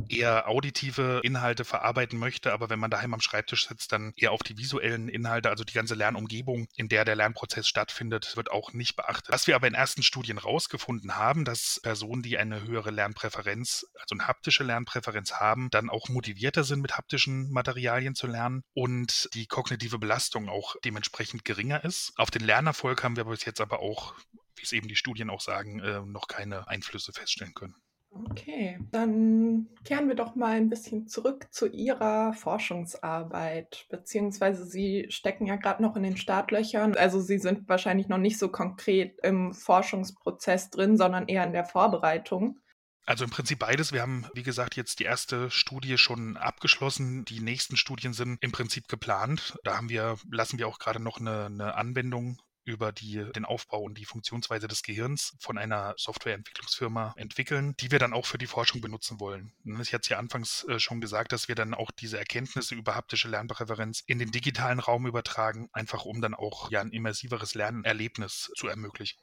eher 0.09 0.47
auditive 0.47 1.21
Inhalte 1.23 1.65
verarbeiten 1.65 2.19
möchte, 2.19 2.53
aber 2.53 2.69
wenn 2.69 2.79
man 2.79 2.91
daheim 2.91 3.13
am 3.13 3.21
Schreibtisch 3.21 3.67
sitzt, 3.67 3.91
dann 3.91 4.13
eher 4.15 4.31
auf 4.31 4.43
die 4.43 4.57
visuellen 4.57 5.07
Inhalte, 5.07 5.49
also 5.49 5.63
die 5.63 5.73
ganze 5.73 5.95
Lernumgebung, 5.95 6.67
in 6.75 6.89
der 6.89 7.05
der 7.05 7.15
Lernprozess 7.15 7.67
stattfindet, 7.67 8.35
wird 8.35 8.51
auch 8.51 8.73
nicht 8.73 8.95
beachtet. 8.95 9.31
Was 9.31 9.47
wir 9.47 9.55
aber 9.55 9.67
in 9.67 9.73
ersten 9.73 10.03
Studien 10.03 10.37
rausgefunden 10.37 11.15
haben, 11.15 11.45
dass 11.45 11.79
Personen, 11.81 12.23
die 12.23 12.37
eine 12.37 12.63
höhere 12.63 12.91
Lernpräferenz, 12.91 13.85
also 13.99 14.15
eine 14.15 14.27
haptische 14.27 14.63
Lernpräferenz 14.63 15.33
haben, 15.33 15.69
dann 15.69 15.89
auch 15.89 16.09
motivierter 16.09 16.63
sind, 16.63 16.81
mit 16.81 16.97
haptischen 16.97 17.51
Materialien 17.51 18.15
zu 18.15 18.27
lernen 18.27 18.63
und 18.73 19.29
die 19.33 19.47
kognitive 19.47 19.99
Belastung 19.99 20.49
auch 20.49 20.75
dementsprechend 20.83 21.45
geringer 21.45 21.83
ist. 21.83 22.13
Auf 22.17 22.31
den 22.31 22.43
Lernerfolg 22.43 23.03
haben 23.03 23.15
wir 23.15 23.25
bis 23.25 23.45
jetzt 23.45 23.61
aber 23.61 23.79
auch, 23.79 24.15
wie 24.55 24.63
es 24.63 24.71
eben 24.71 24.87
die 24.87 24.95
Studien 24.95 25.29
auch 25.29 25.41
sagen, 25.41 25.79
äh, 25.79 26.01
noch 26.01 26.27
keine 26.27 26.67
Einflüsse 26.67 27.13
feststellen 27.13 27.53
können. 27.53 27.75
Okay, 28.15 28.79
dann 28.91 29.67
kehren 29.83 30.07
wir 30.07 30.15
doch 30.15 30.35
mal 30.35 30.57
ein 30.57 30.69
bisschen 30.69 31.07
zurück 31.07 31.47
zu 31.51 31.67
Ihrer 31.67 32.33
Forschungsarbeit, 32.33 33.87
beziehungsweise 33.89 34.65
Sie 34.65 35.07
stecken 35.09 35.47
ja 35.47 35.55
gerade 35.55 35.81
noch 35.81 35.95
in 35.95 36.03
den 36.03 36.17
Startlöchern. 36.17 36.95
Also 36.95 37.19
Sie 37.19 37.39
sind 37.39 37.67
wahrscheinlich 37.67 38.09
noch 38.09 38.19
nicht 38.19 38.37
so 38.37 38.49
konkret 38.49 39.17
im 39.23 39.53
Forschungsprozess 39.53 40.69
drin, 40.69 40.95
sondern 40.97 41.27
eher 41.27 41.45
in 41.45 41.53
der 41.53 41.65
Vorbereitung. 41.65 42.59
Also 43.05 43.25
im 43.25 43.31
Prinzip 43.31 43.59
beides. 43.59 43.91
Wir 43.91 44.01
haben, 44.01 44.25
wie 44.33 44.43
gesagt, 44.43 44.75
jetzt 44.75 44.99
die 44.99 45.03
erste 45.03 45.49
Studie 45.49 45.97
schon 45.97 46.37
abgeschlossen. 46.37 47.25
Die 47.25 47.41
nächsten 47.41 47.77
Studien 47.77 48.13
sind 48.13 48.37
im 48.41 48.51
Prinzip 48.51 48.87
geplant. 48.87 49.57
Da 49.63 49.75
haben 49.75 49.89
wir, 49.89 50.17
lassen 50.31 50.57
wir 50.59 50.67
auch 50.67 50.79
gerade 50.79 51.01
noch 51.01 51.19
eine, 51.19 51.45
eine 51.47 51.75
Anwendung 51.75 52.37
über 52.65 52.91
die, 52.91 53.25
den 53.33 53.45
Aufbau 53.45 53.81
und 53.81 53.97
die 53.97 54.05
Funktionsweise 54.05 54.67
des 54.67 54.83
Gehirns 54.83 55.35
von 55.39 55.57
einer 55.57 55.93
Softwareentwicklungsfirma 55.97 57.13
entwickeln, 57.17 57.75
die 57.79 57.91
wir 57.91 57.99
dann 57.99 58.13
auch 58.13 58.25
für 58.25 58.37
die 58.37 58.47
Forschung 58.47 58.81
benutzen 58.81 59.19
wollen. 59.19 59.51
Ich 59.81 59.93
hatte 59.93 60.03
es 60.03 60.09
ja 60.09 60.17
anfangs 60.17 60.65
äh, 60.69 60.79
schon 60.79 61.01
gesagt, 61.01 61.31
dass 61.31 61.47
wir 61.47 61.55
dann 61.55 61.73
auch 61.73 61.91
diese 61.91 62.17
Erkenntnisse 62.17 62.75
über 62.75 62.95
haptische 62.95 63.29
Lernpräferenz 63.29 64.03
in 64.05 64.19
den 64.19 64.31
digitalen 64.31 64.79
Raum 64.79 65.05
übertragen, 65.07 65.69
einfach 65.73 66.05
um 66.05 66.21
dann 66.21 66.33
auch 66.33 66.71
ja 66.71 66.81
ein 66.81 66.91
immersiveres 66.91 67.55
Lernerlebnis 67.55 68.51
zu 68.55 68.67
ermöglichen. 68.67 69.19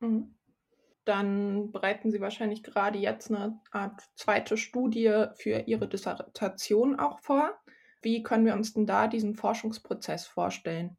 Mhm. 0.00 0.34
Dann 1.04 1.72
bereiten 1.72 2.10
Sie 2.10 2.20
wahrscheinlich 2.20 2.62
gerade 2.62 2.98
jetzt 2.98 3.30
eine 3.30 3.60
Art 3.70 4.02
zweite 4.14 4.56
Studie 4.56 5.26
für 5.34 5.60
Ihre 5.66 5.88
Dissertation 5.88 6.98
auch 6.98 7.20
vor. 7.20 7.58
Wie 8.02 8.22
können 8.22 8.46
wir 8.46 8.54
uns 8.54 8.74
denn 8.74 8.86
da 8.86 9.08
diesen 9.08 9.34
Forschungsprozess 9.34 10.26
vorstellen? 10.26 10.96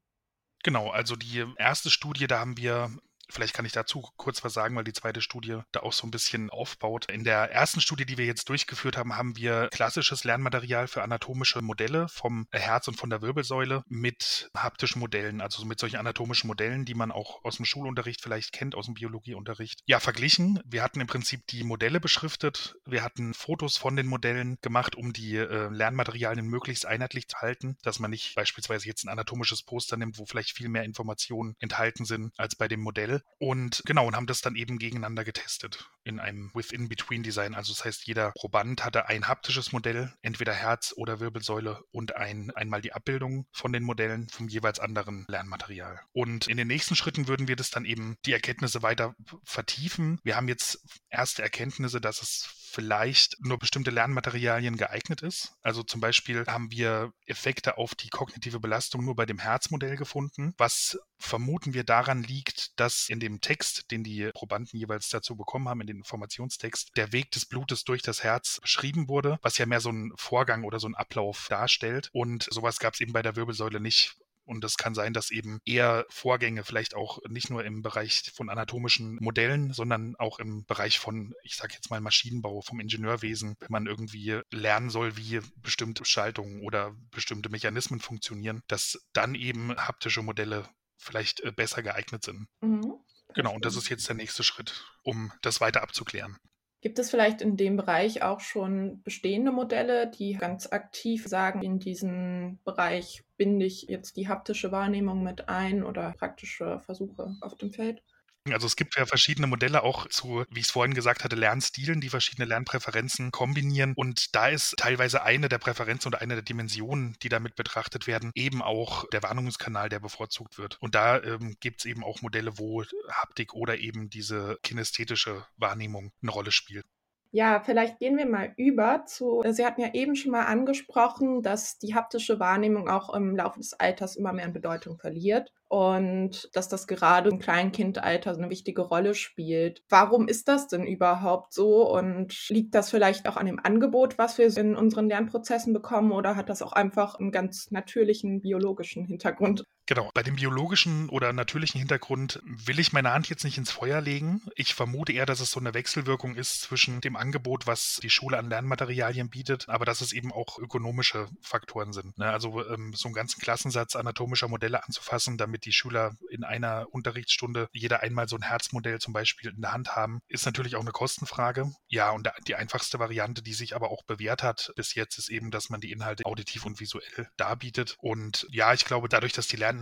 Genau, 0.63 0.89
also 0.89 1.15
die 1.15 1.45
erste 1.57 1.89
Studie, 1.89 2.27
da 2.27 2.39
haben 2.39 2.57
wir 2.57 2.91
Vielleicht 3.31 3.53
kann 3.53 3.65
ich 3.65 3.71
dazu 3.71 4.07
kurz 4.17 4.43
was 4.43 4.53
sagen, 4.53 4.75
weil 4.75 4.83
die 4.83 4.93
zweite 4.93 5.21
Studie 5.21 5.59
da 5.71 5.81
auch 5.81 5.93
so 5.93 6.05
ein 6.05 6.11
bisschen 6.11 6.49
aufbaut. 6.49 7.09
In 7.11 7.23
der 7.23 7.51
ersten 7.51 7.81
Studie, 7.81 8.05
die 8.05 8.17
wir 8.17 8.25
jetzt 8.25 8.49
durchgeführt 8.49 8.97
haben, 8.97 9.15
haben 9.15 9.37
wir 9.37 9.69
klassisches 9.71 10.23
Lernmaterial 10.23 10.87
für 10.87 11.03
anatomische 11.03 11.61
Modelle 11.61 12.07
vom 12.09 12.47
Herz 12.51 12.87
und 12.87 12.95
von 12.95 13.09
der 13.09 13.21
Wirbelsäule 13.21 13.83
mit 13.87 14.49
haptischen 14.55 14.99
Modellen, 14.99 15.41
also 15.41 15.65
mit 15.65 15.79
solchen 15.79 15.97
anatomischen 15.97 16.47
Modellen, 16.47 16.85
die 16.85 16.93
man 16.93 17.11
auch 17.11 17.43
aus 17.43 17.57
dem 17.57 17.65
Schulunterricht 17.65 18.21
vielleicht 18.21 18.51
kennt, 18.53 18.75
aus 18.75 18.85
dem 18.85 18.95
Biologieunterricht. 18.95 19.81
Ja, 19.85 19.99
verglichen. 19.99 20.59
Wir 20.65 20.83
hatten 20.83 21.01
im 21.01 21.07
Prinzip 21.07 21.47
die 21.47 21.63
Modelle 21.63 21.99
beschriftet. 21.99 22.75
Wir 22.85 23.03
hatten 23.03 23.33
Fotos 23.33 23.77
von 23.77 23.95
den 23.95 24.07
Modellen 24.07 24.57
gemacht, 24.61 24.95
um 24.95 25.13
die 25.13 25.37
äh, 25.37 25.69
Lernmaterialien 25.69 26.45
möglichst 26.45 26.85
einheitlich 26.85 27.27
zu 27.27 27.37
halten, 27.37 27.77
dass 27.83 27.99
man 27.99 28.11
nicht 28.11 28.35
beispielsweise 28.35 28.87
jetzt 28.87 29.03
ein 29.03 29.09
anatomisches 29.09 29.63
Poster 29.63 29.97
nimmt, 29.97 30.17
wo 30.17 30.25
vielleicht 30.25 30.55
viel 30.55 30.69
mehr 30.69 30.83
Informationen 30.83 31.55
enthalten 31.59 32.05
sind 32.05 32.33
als 32.37 32.55
bei 32.55 32.67
dem 32.67 32.81
Modell. 32.81 33.20
Und 33.39 33.81
genau, 33.85 34.05
und 34.07 34.15
haben 34.15 34.27
das 34.27 34.41
dann 34.41 34.55
eben 34.55 34.77
gegeneinander 34.77 35.23
getestet 35.23 35.89
in 36.03 36.19
einem 36.19 36.51
Within-Between-Design. 36.53 37.55
Also 37.55 37.73
das 37.73 37.85
heißt, 37.85 38.05
jeder 38.05 38.31
Proband 38.33 38.85
hatte 38.85 39.07
ein 39.07 39.27
haptisches 39.27 39.71
Modell, 39.71 40.13
entweder 40.21 40.53
Herz 40.53 40.93
oder 40.95 41.19
Wirbelsäule 41.19 41.81
und 41.91 42.15
ein, 42.15 42.51
einmal 42.51 42.81
die 42.81 42.93
Abbildung 42.93 43.47
von 43.51 43.73
den 43.73 43.83
Modellen 43.83 44.29
vom 44.29 44.47
jeweils 44.47 44.79
anderen 44.79 45.25
Lernmaterial. 45.27 45.99
Und 46.11 46.47
in 46.47 46.57
den 46.57 46.67
nächsten 46.67 46.95
Schritten 46.95 47.27
würden 47.27 47.47
wir 47.47 47.55
das 47.55 47.71
dann 47.71 47.85
eben 47.85 48.15
die 48.25 48.33
Erkenntnisse 48.33 48.83
weiter 48.83 49.15
vertiefen. 49.43 50.19
Wir 50.23 50.35
haben 50.35 50.47
jetzt 50.47 50.83
erste 51.09 51.41
Erkenntnisse, 51.41 51.99
dass 51.99 52.21
es 52.21 52.60
vielleicht 52.71 53.37
nur 53.39 53.59
bestimmte 53.59 53.91
Lernmaterialien 53.91 54.77
geeignet 54.77 55.21
ist. 55.21 55.53
Also 55.61 55.83
zum 55.83 56.01
Beispiel 56.01 56.45
haben 56.47 56.71
wir 56.71 57.11
Effekte 57.25 57.77
auf 57.77 57.95
die 57.95 58.09
kognitive 58.09 58.59
Belastung 58.59 59.03
nur 59.03 59.15
bei 59.15 59.25
dem 59.25 59.39
Herzmodell 59.39 59.97
gefunden, 59.97 60.53
was 60.57 60.97
vermuten 61.19 61.73
wir 61.73 61.83
daran 61.83 62.23
liegt, 62.23 62.79
dass 62.79 63.09
in 63.09 63.19
dem 63.19 63.41
Text, 63.41 63.91
den 63.91 64.03
die 64.03 64.31
Probanden 64.33 64.79
jeweils 64.79 65.09
dazu 65.09 65.35
bekommen 65.35 65.69
haben, 65.69 65.81
in 65.81 65.87
den 65.87 65.97
Informationstext, 65.97 66.91
der 66.95 67.11
Weg 67.11 67.31
des 67.31 67.45
Blutes 67.45 67.83
durch 67.83 68.01
das 68.01 68.23
Herz 68.23 68.59
beschrieben 68.61 69.07
wurde, 69.07 69.37
was 69.41 69.57
ja 69.57 69.65
mehr 69.65 69.81
so 69.81 69.91
ein 69.91 70.11
Vorgang 70.15 70.63
oder 70.63 70.79
so 70.79 70.87
ein 70.87 70.95
Ablauf 70.95 71.47
darstellt. 71.49 72.09
Und 72.11 72.47
sowas 72.49 72.79
gab 72.79 72.95
es 72.95 73.01
eben 73.01 73.13
bei 73.13 73.21
der 73.21 73.35
Wirbelsäule 73.35 73.79
nicht. 73.79 74.15
Und 74.51 74.65
es 74.65 74.75
kann 74.75 74.93
sein, 74.93 75.13
dass 75.13 75.31
eben 75.31 75.59
eher 75.63 76.05
Vorgänge 76.09 76.65
vielleicht 76.65 76.93
auch 76.93 77.19
nicht 77.29 77.49
nur 77.49 77.63
im 77.63 77.81
Bereich 77.81 78.33
von 78.35 78.49
anatomischen 78.49 79.15
Modellen, 79.21 79.71
sondern 79.71 80.17
auch 80.17 80.39
im 80.39 80.65
Bereich 80.65 80.99
von, 80.99 81.33
ich 81.43 81.55
sage 81.55 81.73
jetzt 81.73 81.89
mal, 81.89 82.01
Maschinenbau, 82.01 82.59
vom 82.59 82.81
Ingenieurwesen, 82.81 83.55
wenn 83.59 83.71
man 83.71 83.87
irgendwie 83.87 84.41
lernen 84.51 84.89
soll, 84.89 85.15
wie 85.15 85.39
bestimmte 85.55 86.03
Schaltungen 86.03 86.63
oder 86.63 86.93
bestimmte 87.11 87.47
Mechanismen 87.47 88.01
funktionieren, 88.01 88.61
dass 88.67 88.99
dann 89.13 89.35
eben 89.35 89.73
haptische 89.77 90.21
Modelle 90.21 90.67
vielleicht 90.97 91.39
äh, 91.39 91.53
besser 91.53 91.81
geeignet 91.81 92.25
sind. 92.25 92.49
Mhm. 92.59 92.95
Genau, 93.33 93.53
und 93.55 93.63
das 93.63 93.77
ist 93.77 93.87
jetzt 93.87 94.09
der 94.09 94.17
nächste 94.17 94.43
Schritt, 94.43 94.85
um 95.03 95.31
das 95.41 95.61
weiter 95.61 95.81
abzuklären. 95.81 96.35
Gibt 96.81 96.97
es 96.97 97.11
vielleicht 97.11 97.41
in 97.41 97.57
dem 97.57 97.77
Bereich 97.77 98.23
auch 98.23 98.39
schon 98.39 99.03
bestehende 99.03 99.51
Modelle, 99.51 100.09
die 100.09 100.33
ganz 100.33 100.65
aktiv 100.71 101.27
sagen, 101.27 101.61
in 101.61 101.77
diesen 101.77 102.59
Bereich 102.63 103.23
binde 103.37 103.67
ich 103.67 103.83
jetzt 103.83 104.17
die 104.17 104.27
haptische 104.27 104.71
Wahrnehmung 104.71 105.23
mit 105.23 105.47
ein 105.47 105.83
oder 105.83 106.13
praktische 106.17 106.79
Versuche 106.79 107.35
auf 107.39 107.55
dem 107.55 107.71
Feld? 107.71 108.01
Also 108.49 108.65
es 108.65 108.75
gibt 108.75 108.97
ja 108.97 109.05
verschiedene 109.05 109.45
Modelle 109.45 109.83
auch 109.83 110.07
zu, 110.07 110.43
wie 110.49 110.59
ich 110.59 110.65
es 110.65 110.71
vorhin 110.71 110.95
gesagt 110.95 111.23
hatte, 111.23 111.35
Lernstilen, 111.35 112.01
die 112.01 112.09
verschiedene 112.09 112.47
Lernpräferenzen 112.47 113.31
kombinieren. 113.31 113.93
Und 113.95 114.35
da 114.35 114.47
ist 114.47 114.75
teilweise 114.77 115.21
eine 115.21 115.47
der 115.47 115.59
Präferenzen 115.59 116.09
oder 116.09 116.21
eine 116.21 116.35
der 116.35 116.43
Dimensionen, 116.43 117.15
die 117.21 117.29
damit 117.29 117.55
betrachtet 117.55 118.07
werden, 118.07 118.31
eben 118.33 118.63
auch 118.63 119.07
der 119.09 119.21
Warnungskanal, 119.21 119.89
der 119.89 119.99
bevorzugt 119.99 120.57
wird. 120.57 120.77
Und 120.81 120.95
da 120.95 121.21
ähm, 121.21 121.55
gibt 121.59 121.81
es 121.81 121.85
eben 121.85 122.03
auch 122.03 122.21
Modelle, 122.21 122.57
wo 122.57 122.83
Haptik 123.09 123.53
oder 123.53 123.77
eben 123.77 124.09
diese 124.09 124.57
kinästhetische 124.63 125.45
Wahrnehmung 125.57 126.11
eine 126.23 126.31
Rolle 126.31 126.51
spielt. 126.51 126.85
Ja, 127.33 127.61
vielleicht 127.63 127.97
gehen 127.99 128.17
wir 128.17 128.25
mal 128.25 128.53
über 128.57 129.05
zu, 129.05 129.41
Sie 129.51 129.65
hatten 129.65 129.79
ja 129.79 129.93
eben 129.93 130.15
schon 130.17 130.33
mal 130.33 130.43
angesprochen, 130.43 131.41
dass 131.41 131.77
die 131.77 131.95
haptische 131.95 132.41
Wahrnehmung 132.41 132.89
auch 132.89 133.13
im 133.13 133.37
Laufe 133.37 133.59
des 133.59 133.71
Alters 133.73 134.17
immer 134.17 134.33
mehr 134.33 134.43
an 134.43 134.51
Bedeutung 134.51 134.97
verliert 134.97 135.53
und 135.69 136.49
dass 136.53 136.67
das 136.67 136.87
gerade 136.87 137.29
im 137.29 137.39
Kleinkindalter 137.39 138.31
eine 138.33 138.49
wichtige 138.49 138.81
Rolle 138.81 139.15
spielt. 139.15 139.81
Warum 139.87 140.27
ist 140.27 140.49
das 140.49 140.67
denn 140.67 140.83
überhaupt 140.85 141.53
so 141.53 141.89
und 141.89 142.49
liegt 142.49 142.75
das 142.75 142.89
vielleicht 142.89 143.25
auch 143.29 143.37
an 143.37 143.45
dem 143.45 143.59
Angebot, 143.63 144.17
was 144.17 144.37
wir 144.37 144.57
in 144.57 144.75
unseren 144.75 145.07
Lernprozessen 145.07 145.71
bekommen 145.71 146.11
oder 146.11 146.35
hat 146.35 146.49
das 146.49 146.61
auch 146.61 146.73
einfach 146.73 147.15
einen 147.15 147.31
ganz 147.31 147.71
natürlichen 147.71 148.41
biologischen 148.41 149.05
Hintergrund? 149.05 149.63
Genau, 149.91 150.09
bei 150.13 150.23
dem 150.23 150.37
biologischen 150.37 151.09
oder 151.09 151.33
natürlichen 151.33 151.77
Hintergrund 151.77 152.41
will 152.45 152.79
ich 152.79 152.93
meine 152.93 153.11
Hand 153.11 153.27
jetzt 153.27 153.43
nicht 153.43 153.57
ins 153.57 153.71
Feuer 153.71 153.99
legen. 153.99 154.41
Ich 154.55 154.73
vermute 154.73 155.11
eher, 155.11 155.25
dass 155.25 155.41
es 155.41 155.51
so 155.51 155.59
eine 155.59 155.73
Wechselwirkung 155.73 156.35
ist 156.35 156.61
zwischen 156.61 157.01
dem 157.01 157.17
Angebot, 157.17 157.67
was 157.67 157.99
die 158.01 158.09
Schule 158.09 158.37
an 158.37 158.47
Lernmaterialien 158.47 159.29
bietet, 159.29 159.67
aber 159.67 159.83
dass 159.83 159.99
es 159.99 160.13
eben 160.13 160.31
auch 160.31 160.57
ökonomische 160.59 161.27
Faktoren 161.41 161.91
sind. 161.91 162.17
Ne? 162.17 162.31
Also 162.31 162.65
ähm, 162.69 162.93
so 162.95 163.09
einen 163.09 163.15
ganzen 163.15 163.41
Klassensatz 163.41 163.97
anatomischer 163.97 164.47
Modelle 164.47 164.81
anzufassen, 164.81 165.37
damit 165.37 165.65
die 165.65 165.73
Schüler 165.73 166.15
in 166.29 166.45
einer 166.45 166.87
Unterrichtsstunde 166.91 167.67
jeder 167.73 167.99
einmal 167.99 168.29
so 168.29 168.37
ein 168.37 168.43
Herzmodell 168.43 168.99
zum 168.99 169.11
Beispiel 169.11 169.51
in 169.53 169.59
der 169.59 169.73
Hand 169.73 169.93
haben, 169.97 170.21
ist 170.29 170.45
natürlich 170.45 170.77
auch 170.77 170.81
eine 170.83 170.91
Kostenfrage. 170.91 171.69
Ja, 171.89 172.11
und 172.11 172.29
die 172.47 172.55
einfachste 172.55 172.99
Variante, 172.99 173.41
die 173.41 173.53
sich 173.53 173.75
aber 173.75 173.91
auch 173.91 174.03
bewährt 174.03 174.41
hat 174.41 174.71
bis 174.77 174.95
jetzt, 174.95 175.17
ist 175.17 175.27
eben, 175.27 175.51
dass 175.51 175.69
man 175.69 175.81
die 175.81 175.91
Inhalte 175.91 176.25
auditiv 176.25 176.65
und 176.65 176.79
visuell 176.79 177.27
darbietet. 177.35 177.97
Und 177.99 178.47
ja, 178.51 178.73
ich 178.73 178.85
glaube, 178.85 179.09
dadurch, 179.09 179.33
dass 179.33 179.49
die 179.49 179.57
Lern 179.57 179.80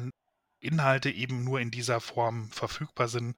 Inhalte 0.60 1.10
eben 1.10 1.44
nur 1.44 1.60
in 1.60 1.72
dieser 1.72 2.00
Form 2.00 2.50
verfügbar 2.52 3.08
sind, 3.08 3.36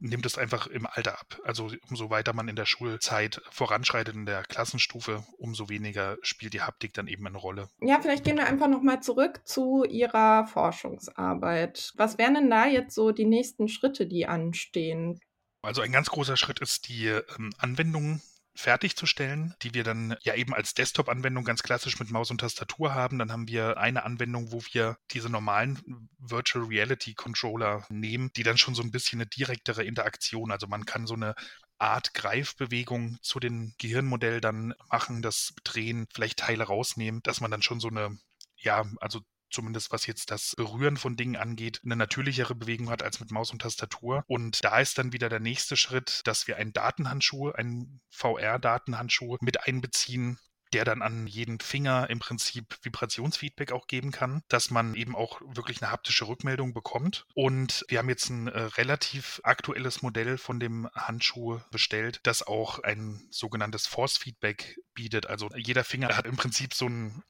nimmt 0.00 0.24
es 0.26 0.38
einfach 0.38 0.66
im 0.66 0.86
Alter 0.86 1.20
ab. 1.20 1.40
Also 1.44 1.70
umso 1.88 2.10
weiter 2.10 2.32
man 2.32 2.48
in 2.48 2.56
der 2.56 2.66
Schulzeit 2.66 3.40
voranschreitet 3.50 4.14
in 4.14 4.26
der 4.26 4.42
Klassenstufe, 4.42 5.24
umso 5.38 5.68
weniger 5.68 6.16
spielt 6.22 6.54
die 6.54 6.62
Haptik 6.62 6.94
dann 6.94 7.06
eben 7.06 7.26
eine 7.26 7.38
Rolle. 7.38 7.68
Ja, 7.80 8.00
vielleicht 8.00 8.24
gehen 8.24 8.36
wir 8.36 8.46
einfach 8.46 8.68
nochmal 8.68 9.02
zurück 9.02 9.40
zu 9.44 9.84
Ihrer 9.84 10.46
Forschungsarbeit. 10.46 11.92
Was 11.96 12.18
wären 12.18 12.34
denn 12.34 12.50
da 12.50 12.66
jetzt 12.66 12.94
so 12.94 13.12
die 13.12 13.26
nächsten 13.26 13.68
Schritte, 13.68 14.06
die 14.06 14.26
anstehen? 14.26 15.20
Also 15.62 15.82
ein 15.82 15.92
ganz 15.92 16.08
großer 16.08 16.38
Schritt 16.38 16.60
ist 16.60 16.88
die 16.88 17.06
ähm, 17.06 17.52
Anwendung 17.58 18.22
fertigzustellen, 18.54 19.54
die 19.62 19.74
wir 19.74 19.84
dann 19.84 20.16
ja 20.22 20.34
eben 20.34 20.54
als 20.54 20.74
Desktop-Anwendung 20.74 21.44
ganz 21.44 21.62
klassisch 21.62 21.98
mit 21.98 22.10
Maus 22.10 22.30
und 22.30 22.38
Tastatur 22.38 22.94
haben. 22.94 23.18
Dann 23.18 23.32
haben 23.32 23.48
wir 23.48 23.78
eine 23.78 24.04
Anwendung, 24.04 24.52
wo 24.52 24.60
wir 24.72 24.96
diese 25.12 25.30
normalen 25.30 26.08
Virtual 26.18 26.64
Reality 26.64 27.14
Controller 27.14 27.86
nehmen, 27.88 28.30
die 28.36 28.42
dann 28.42 28.58
schon 28.58 28.74
so 28.74 28.82
ein 28.82 28.90
bisschen 28.90 29.20
eine 29.20 29.28
direktere 29.28 29.84
Interaktion, 29.84 30.50
also 30.50 30.66
man 30.66 30.84
kann 30.84 31.06
so 31.06 31.14
eine 31.14 31.34
Art 31.78 32.12
Greifbewegung 32.12 33.18
zu 33.22 33.40
den 33.40 33.74
Gehirnmodell 33.78 34.40
dann 34.42 34.74
machen, 34.90 35.22
das 35.22 35.54
Drehen, 35.64 36.06
vielleicht 36.12 36.40
Teile 36.40 36.64
rausnehmen, 36.64 37.22
dass 37.22 37.40
man 37.40 37.50
dann 37.50 37.62
schon 37.62 37.80
so 37.80 37.88
eine 37.88 38.18
ja, 38.62 38.84
also 39.00 39.20
zumindest 39.50 39.92
was 39.92 40.06
jetzt 40.06 40.30
das 40.30 40.54
Berühren 40.56 40.96
von 40.96 41.16
Dingen 41.16 41.36
angeht, 41.36 41.80
eine 41.84 41.96
natürlichere 41.96 42.54
Bewegung 42.54 42.90
hat 42.90 43.02
als 43.02 43.20
mit 43.20 43.30
Maus 43.30 43.50
und 43.50 43.62
Tastatur. 43.62 44.24
Und 44.26 44.64
da 44.64 44.78
ist 44.80 44.98
dann 44.98 45.12
wieder 45.12 45.28
der 45.28 45.40
nächste 45.40 45.76
Schritt, 45.76 46.22
dass 46.24 46.46
wir 46.46 46.56
einen 46.56 46.72
Datenhandschuh, 46.72 47.50
einen 47.50 48.00
VR-Datenhandschuh 48.10 49.36
mit 49.40 49.66
einbeziehen, 49.66 50.38
der 50.72 50.84
dann 50.84 51.02
an 51.02 51.26
jeden 51.26 51.58
Finger 51.60 52.08
im 52.10 52.20
Prinzip 52.20 52.76
Vibrationsfeedback 52.82 53.72
auch 53.72 53.86
geben 53.86 54.12
kann, 54.12 54.42
dass 54.48 54.70
man 54.70 54.94
eben 54.94 55.16
auch 55.16 55.40
wirklich 55.40 55.82
eine 55.82 55.90
haptische 55.90 56.28
Rückmeldung 56.28 56.72
bekommt. 56.72 57.26
Und 57.34 57.84
wir 57.88 57.98
haben 57.98 58.08
jetzt 58.08 58.30
ein 58.30 58.46
äh, 58.48 58.60
relativ 58.60 59.40
aktuelles 59.42 60.02
Modell 60.02 60.38
von 60.38 60.60
dem 60.60 60.88
Handschuh 60.94 61.60
bestellt, 61.70 62.20
das 62.22 62.46
auch 62.46 62.78
ein 62.80 63.26
sogenanntes 63.30 63.86
Force 63.86 64.16
Feedback 64.16 64.78
bietet. 64.94 65.26
Also 65.26 65.48
jeder 65.56 65.84
Finger 65.84 66.16
hat 66.16 66.26
im 66.26 66.36
Prinzip 66.36 66.74
so 66.74 66.86
ein 66.88 67.22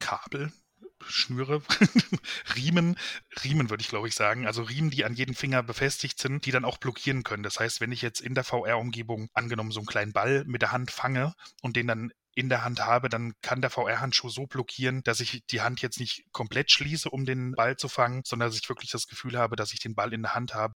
Kabel, 0.00 0.52
Schnüre, 1.06 1.62
Riemen, 2.56 2.96
Riemen 3.44 3.70
würde 3.70 3.82
ich 3.82 3.88
glaube 3.88 4.08
ich 4.08 4.14
sagen, 4.14 4.46
also 4.46 4.62
Riemen, 4.62 4.90
die 4.90 5.04
an 5.04 5.14
jedem 5.14 5.34
Finger 5.34 5.62
befestigt 5.62 6.18
sind, 6.18 6.46
die 6.46 6.50
dann 6.50 6.64
auch 6.64 6.78
blockieren 6.78 7.22
können. 7.22 7.42
Das 7.42 7.58
heißt, 7.58 7.80
wenn 7.80 7.92
ich 7.92 8.02
jetzt 8.02 8.20
in 8.20 8.34
der 8.34 8.44
VR-Umgebung 8.44 9.28
angenommen 9.34 9.70
so 9.70 9.80
einen 9.80 9.86
kleinen 9.86 10.12
Ball 10.12 10.44
mit 10.46 10.62
der 10.62 10.72
Hand 10.72 10.90
fange 10.90 11.34
und 11.62 11.76
den 11.76 11.86
dann 11.86 12.12
in 12.34 12.48
der 12.48 12.64
Hand 12.64 12.84
habe, 12.84 13.08
dann 13.08 13.34
kann 13.42 13.60
der 13.60 13.70
VR-Handschuh 13.70 14.30
so 14.30 14.46
blockieren, 14.46 15.02
dass 15.02 15.20
ich 15.20 15.44
die 15.50 15.60
Hand 15.60 15.82
jetzt 15.82 16.00
nicht 16.00 16.24
komplett 16.32 16.70
schließe, 16.70 17.10
um 17.10 17.24
den 17.24 17.52
Ball 17.52 17.76
zu 17.76 17.88
fangen, 17.88 18.22
sondern 18.24 18.48
dass 18.48 18.58
ich 18.58 18.68
wirklich 18.68 18.90
das 18.90 19.06
Gefühl 19.06 19.36
habe, 19.36 19.56
dass 19.56 19.72
ich 19.72 19.80
den 19.80 19.94
Ball 19.94 20.12
in 20.12 20.22
der 20.22 20.34
Hand 20.34 20.54
habe. 20.54 20.74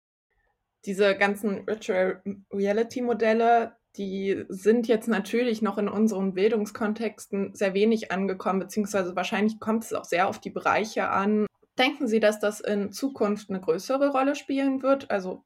Diese 0.85 1.17
ganzen 1.17 1.67
Virtual 1.67 2.23
Reality 2.53 3.03
Modelle, 3.03 3.77
die 3.97 4.45
sind 4.49 4.89
jetzt 4.89 5.09
natürlich 5.09 5.63
noch 5.63 5.79
in 5.79 5.89
unseren 5.89 6.35
Bildungskontexten 6.35 7.55
sehr 7.55 7.75
wenig 7.75 8.11
angekommen, 8.11 8.59
beziehungsweise 8.59 9.15
wahrscheinlich 9.15 9.61
kommt 9.61 9.85
es 9.85 9.93
auch 9.93 10.05
sehr 10.05 10.29
auf 10.29 10.41
die 10.41 10.51
Bereiche 10.51 11.09
an. 11.09 11.47
Denken 11.79 12.09
Sie, 12.09 12.21
dass 12.21 12.41
das 12.41 12.61
in 12.61 12.93
Zukunft 12.93 13.51
eine 13.51 13.61
größere 13.61 14.11
Rolle 14.11 14.35
spielen 14.35 14.83
wird? 14.83 15.11
Also 15.11 15.45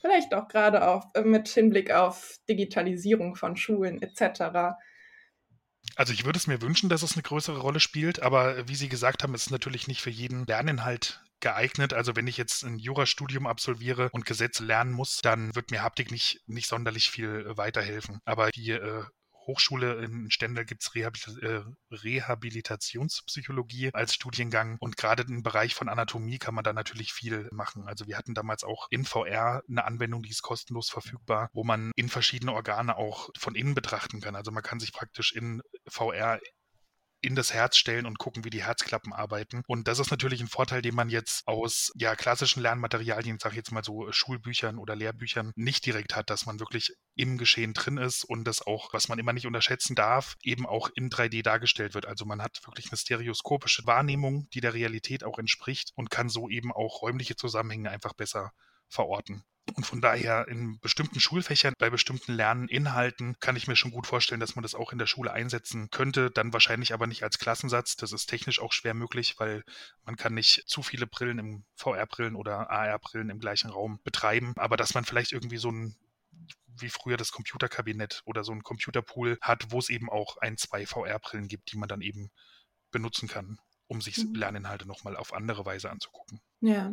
vielleicht 0.00 0.34
auch 0.34 0.48
gerade 0.48 0.86
auch 0.86 1.14
äh, 1.14 1.22
mit 1.22 1.48
Hinblick 1.48 1.90
auf 1.90 2.36
Digitalisierung 2.48 3.36
von 3.36 3.56
Schulen 3.56 4.00
etc. 4.00 4.76
Also 5.96 6.12
ich 6.12 6.24
würde 6.24 6.38
es 6.38 6.46
mir 6.46 6.62
wünschen, 6.62 6.88
dass 6.88 7.02
es 7.02 7.14
eine 7.14 7.22
größere 7.22 7.60
Rolle 7.60 7.80
spielt, 7.80 8.22
aber 8.22 8.68
wie 8.68 8.74
Sie 8.74 8.88
gesagt 8.88 9.22
haben, 9.22 9.34
ist 9.34 9.46
es 9.46 9.50
natürlich 9.50 9.88
nicht 9.88 10.00
für 10.00 10.10
jeden 10.10 10.46
Lerninhalt 10.46 11.22
geeignet. 11.42 11.92
Also 11.92 12.16
wenn 12.16 12.26
ich 12.26 12.38
jetzt 12.38 12.64
ein 12.64 12.78
Jurastudium 12.78 13.46
absolviere 13.46 14.08
und 14.12 14.24
Gesetze 14.24 14.64
lernen 14.64 14.92
muss, 14.92 15.18
dann 15.22 15.54
wird 15.54 15.70
mir 15.70 15.82
Haptik 15.82 16.10
nicht, 16.10 16.40
nicht 16.46 16.68
sonderlich 16.68 17.10
viel 17.10 17.46
äh, 17.46 17.56
weiterhelfen. 17.58 18.20
Aber 18.24 18.50
die 18.50 18.70
äh, 18.70 19.04
Hochschule 19.46 20.04
in 20.04 20.30
Stendal 20.30 20.64
gibt 20.64 20.82
es 20.82 20.94
Rehabilit 20.94 21.42
äh, 21.42 21.62
Rehabilitationspsychologie 21.90 23.90
als 23.92 24.14
Studiengang 24.14 24.76
und 24.78 24.96
gerade 24.96 25.24
im 25.24 25.42
Bereich 25.42 25.74
von 25.74 25.88
Anatomie 25.88 26.38
kann 26.38 26.54
man 26.54 26.64
da 26.64 26.72
natürlich 26.72 27.12
viel 27.12 27.48
machen. 27.52 27.86
Also 27.86 28.06
wir 28.06 28.16
hatten 28.16 28.34
damals 28.34 28.64
auch 28.64 28.86
in 28.90 29.04
VR 29.04 29.62
eine 29.68 29.84
Anwendung, 29.84 30.22
die 30.22 30.30
ist 30.30 30.42
kostenlos 30.42 30.90
verfügbar, 30.90 31.50
wo 31.52 31.64
man 31.64 31.92
in 31.96 32.08
verschiedene 32.08 32.52
Organe 32.52 32.96
auch 32.96 33.30
von 33.36 33.54
innen 33.54 33.74
betrachten 33.74 34.20
kann. 34.20 34.36
Also 34.36 34.52
man 34.52 34.62
kann 34.62 34.80
sich 34.80 34.92
praktisch 34.92 35.32
in 35.32 35.62
VR 35.88 36.38
in 37.22 37.36
das 37.36 37.54
Herz 37.54 37.76
stellen 37.76 38.04
und 38.04 38.18
gucken, 38.18 38.44
wie 38.44 38.50
die 38.50 38.64
Herzklappen 38.64 39.12
arbeiten. 39.12 39.62
Und 39.66 39.88
das 39.88 39.98
ist 40.00 40.10
natürlich 40.10 40.40
ein 40.40 40.48
Vorteil, 40.48 40.82
den 40.82 40.94
man 40.94 41.08
jetzt 41.08 41.46
aus 41.46 41.92
ja, 41.94 42.16
klassischen 42.16 42.60
Lernmaterialien, 42.62 43.38
sage 43.38 43.54
ich 43.54 43.58
jetzt 43.58 43.72
mal 43.72 43.84
so 43.84 44.10
Schulbüchern 44.10 44.76
oder 44.76 44.96
Lehrbüchern, 44.96 45.52
nicht 45.54 45.86
direkt 45.86 46.16
hat, 46.16 46.30
dass 46.30 46.46
man 46.46 46.60
wirklich 46.60 46.94
im 47.14 47.38
Geschehen 47.38 47.74
drin 47.74 47.96
ist 47.96 48.24
und 48.24 48.44
das 48.44 48.60
auch, 48.66 48.92
was 48.92 49.08
man 49.08 49.18
immer 49.18 49.32
nicht 49.32 49.46
unterschätzen 49.46 49.94
darf, 49.94 50.34
eben 50.42 50.66
auch 50.66 50.90
in 50.94 51.10
3D 51.10 51.42
dargestellt 51.42 51.94
wird. 51.94 52.06
Also 52.06 52.24
man 52.24 52.42
hat 52.42 52.60
wirklich 52.66 52.90
eine 52.90 52.98
stereoskopische 52.98 53.86
Wahrnehmung, 53.86 54.48
die 54.52 54.60
der 54.60 54.74
Realität 54.74 55.24
auch 55.24 55.38
entspricht 55.38 55.92
und 55.94 56.10
kann 56.10 56.28
so 56.28 56.48
eben 56.48 56.72
auch 56.72 57.02
räumliche 57.02 57.36
Zusammenhänge 57.36 57.90
einfach 57.90 58.14
besser 58.14 58.52
verorten. 58.88 59.44
Und 59.74 59.86
von 59.86 60.00
daher 60.00 60.48
in 60.48 60.78
bestimmten 60.80 61.20
Schulfächern, 61.20 61.74
bei 61.78 61.88
bestimmten 61.88 62.32
Lerninhalten 62.32 63.36
kann 63.38 63.56
ich 63.56 63.68
mir 63.68 63.76
schon 63.76 63.92
gut 63.92 64.06
vorstellen, 64.06 64.40
dass 64.40 64.56
man 64.56 64.62
das 64.62 64.74
auch 64.74 64.92
in 64.92 64.98
der 64.98 65.06
Schule 65.06 65.32
einsetzen 65.32 65.88
könnte, 65.90 66.30
dann 66.30 66.52
wahrscheinlich 66.52 66.92
aber 66.92 67.06
nicht 67.06 67.22
als 67.22 67.38
Klassensatz. 67.38 67.96
Das 67.96 68.12
ist 68.12 68.26
technisch 68.26 68.60
auch 68.60 68.72
schwer 68.72 68.94
möglich, 68.94 69.36
weil 69.38 69.62
man 70.04 70.16
kann 70.16 70.34
nicht 70.34 70.64
zu 70.66 70.82
viele 70.82 71.06
Brillen 71.06 71.38
im 71.38 71.64
VR-Brillen 71.76 72.34
oder 72.34 72.70
AR-Brillen 72.70 73.30
im 73.30 73.38
gleichen 73.38 73.70
Raum 73.70 74.00
betreiben. 74.02 74.52
Aber 74.56 74.76
dass 74.76 74.94
man 74.94 75.04
vielleicht 75.04 75.32
irgendwie 75.32 75.58
so 75.58 75.70
ein 75.70 75.96
wie 76.78 76.88
früher 76.88 77.16
das 77.16 77.32
Computerkabinett 77.32 78.22
oder 78.24 78.44
so 78.44 78.52
ein 78.52 78.62
Computerpool 78.62 79.38
hat, 79.42 79.70
wo 79.70 79.78
es 79.78 79.90
eben 79.90 80.10
auch 80.10 80.38
ein, 80.38 80.56
zwei 80.56 80.86
VR-Brillen 80.86 81.46
gibt, 81.46 81.70
die 81.70 81.76
man 81.76 81.88
dann 81.88 82.00
eben 82.00 82.30
benutzen 82.90 83.28
kann, 83.28 83.58
um 83.86 84.00
sich 84.00 84.16
mhm. 84.16 84.34
Lerninhalte 84.34 84.86
nochmal 84.86 85.16
auf 85.16 85.32
andere 85.34 85.64
Weise 85.66 85.90
anzugucken. 85.90 86.40
Ja, 86.60 86.92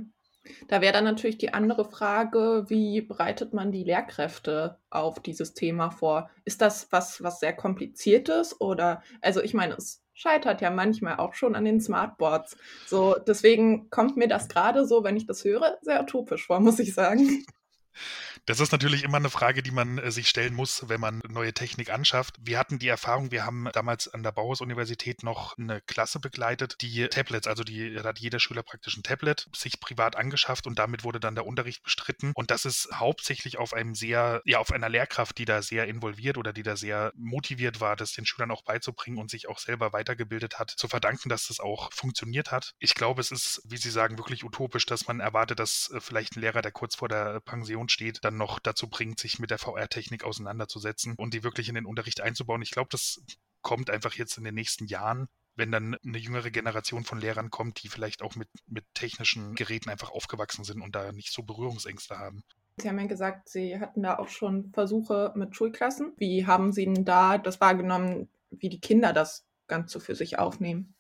da 0.68 0.82
wäre 0.82 0.94
dann 0.94 1.04
natürlich 1.04 1.38
die 1.38 1.54
andere 1.54 1.86
Frage, 1.86 2.66
wie 2.68 3.02
bereitet 3.02 3.54
man 3.54 3.72
die 3.72 3.84
Lehrkräfte 3.84 4.78
auf 4.90 5.20
dieses 5.20 5.54
Thema 5.54 5.92
vor? 5.92 6.30
Ist 6.46 6.62
das 6.62 6.88
was, 6.92 7.24
was 7.24 7.40
sehr 7.40 7.54
kompliziertes 7.54 8.60
oder, 8.60 9.02
also 9.22 9.42
ich 9.42 9.54
meine, 9.54 9.76
es 9.76 10.04
scheitert 10.14 10.62
ja 10.62 10.70
manchmal 10.70 11.18
auch 11.18 11.34
schon 11.34 11.56
an 11.56 11.64
den 11.64 11.80
Smartboards. 11.80 12.58
So, 12.86 13.16
deswegen 13.26 13.90
kommt 13.90 14.18
mir 14.18 14.28
das 14.28 14.50
gerade 14.50 14.86
so, 14.86 15.04
wenn 15.04 15.16
ich 15.16 15.26
das 15.26 15.46
höre, 15.46 15.78
sehr 15.82 16.02
utopisch 16.02 16.48
vor, 16.48 16.60
muss 16.60 16.80
ich 16.80 16.94
sagen. 16.94 17.46
Das 18.46 18.60
ist 18.60 18.72
natürlich 18.72 19.04
immer 19.04 19.18
eine 19.18 19.30
Frage, 19.30 19.64
die 19.64 19.72
man 19.72 19.98
äh, 19.98 20.12
sich 20.12 20.30
stellen 20.30 20.54
muss, 20.54 20.88
wenn 20.90 21.00
man 21.00 21.22
neue 21.28 21.54
Technik 21.54 21.92
anschafft. 21.92 22.36
Wir 22.40 22.58
hatten 22.58 22.80
die 22.80 22.88
Erfahrung, 22.88 23.32
wir 23.32 23.46
haben 23.46 23.70
damals 23.74 24.08
an 24.08 24.24
der 24.24 24.32
Bauhaus-Universität 24.32 25.24
noch 25.24 25.58
eine 25.58 25.82
Klasse 25.82 26.20
begleitet, 26.20 26.76
die 26.82 27.08
Tablets, 27.08 27.48
also 27.48 27.64
die 27.64 28.00
hat 28.00 28.20
jeder 28.20 28.40
Schüler 28.40 28.64
praktisch 28.64 28.98
ein 28.98 29.04
Tablet, 29.04 29.48
sich 29.56 29.80
privat 29.80 30.16
angeschafft 30.16 30.68
und 30.68 30.80
damit 30.80 31.04
wurde 31.04 31.20
dann 31.20 31.36
der 31.36 31.46
Unterricht 31.46 31.84
bestritten. 31.84 32.32
Und 32.36 32.52
das 32.52 32.66
ist 32.66 32.90
hauptsächlich 32.94 33.58
auf 33.58 33.74
einem 33.74 33.96
sehr, 33.96 34.42
ja, 34.46 34.60
auf 34.60 34.72
einer 34.72 34.90
Lehrkraft, 34.90 35.38
die 35.38 35.46
da 35.46 35.62
sehr 35.62 35.88
involviert 35.88 36.38
oder 36.38 36.54
die 36.54 36.64
da 36.64 36.76
sehr 36.76 37.12
motiviert 37.16 37.82
war, 37.82 37.96
das 37.96 38.14
den 38.14 38.26
Schülern 38.26 38.52
auch 38.52 38.64
beizubringen 38.64 39.18
und 39.18 39.30
sich 39.30 39.48
auch 39.48 39.60
selber 39.60 39.94
weitergebildet 39.94 40.60
hat, 40.60 40.72
zu 40.72 40.88
verdanken, 40.88 41.30
dass 41.30 41.48
das 41.48 41.60
auch 41.60 41.92
funktioniert 41.94 42.52
hat. 42.52 42.74
Ich 42.80 42.96
glaube, 42.96 43.22
es 43.22 43.32
ist, 43.32 43.62
wie 43.66 43.78
Sie 43.78 43.92
sagen, 43.92 44.18
wirklich 44.18 44.44
utopisch, 44.44 44.86
dass 44.86 45.08
man 45.08 45.20
erwartet, 45.20 45.60
dass 45.60 45.90
äh, 45.94 46.00
vielleicht 46.00 46.36
ein 46.36 46.42
Lehrer, 46.42 46.62
der 46.62 46.72
kurz 46.72 46.96
vor 46.96 47.08
der 47.08 47.40
Pension 47.42 47.90
steht, 47.90 48.20
dann 48.30 48.38
noch 48.38 48.60
dazu 48.60 48.88
bringt, 48.88 49.20
sich 49.20 49.40
mit 49.40 49.50
der 49.50 49.58
VR-Technik 49.58 50.24
auseinanderzusetzen 50.24 51.16
und 51.16 51.34
die 51.34 51.44
wirklich 51.44 51.68
in 51.68 51.76
den 51.76 51.86
Unterricht 51.86 52.22
einzubauen. 52.22 52.62
Ich 52.62 52.72
glaube, 52.72 52.90
das 52.92 53.22
kommt 53.62 53.90
einfach 53.90 54.14
jetzt 54.14 54.38
in 54.38 54.44
den 54.44 54.54
nächsten 54.54 54.86
Jahren, 54.86 55.28
wenn 55.56 55.72
dann 55.72 55.98
eine 56.06 56.18
jüngere 56.18 56.52
Generation 56.52 57.04
von 57.04 57.20
Lehrern 57.20 57.50
kommt, 57.50 57.82
die 57.84 57.90
vielleicht 57.90 58.22
auch 58.22 58.36
mit, 58.36 58.48
mit 58.68 58.86
technischen 58.94 59.56
Geräten 59.56 59.90
einfach 59.90 60.12
aufgewachsen 60.12 60.64
sind 60.64 60.82
und 60.82 60.96
da 60.96 61.12
nicht 61.12 61.34
so 61.34 61.42
Berührungsängste 61.42 62.18
haben. 62.20 62.44
Sie 62.78 62.88
haben 62.88 63.00
ja 63.00 63.08
gesagt, 63.08 63.50
Sie 63.50 63.80
hatten 63.80 64.04
da 64.04 64.20
auch 64.20 64.30
schon 64.30 64.72
Versuche 64.74 65.34
mit 65.36 65.56
Schulklassen. 65.56 66.14
Wie 66.18 66.46
haben 66.46 66.72
Sie 66.72 66.86
denn 66.86 67.04
da 67.04 67.38
das 67.38 67.60
wahrgenommen, 67.60 68.30
wie 68.52 68.70
die 68.70 68.80
Kinder 68.80 69.12
das 69.12 69.46
Ganze 69.68 70.00
für 70.00 70.16
sich 70.16 70.38
aufnehmen? 70.38 70.94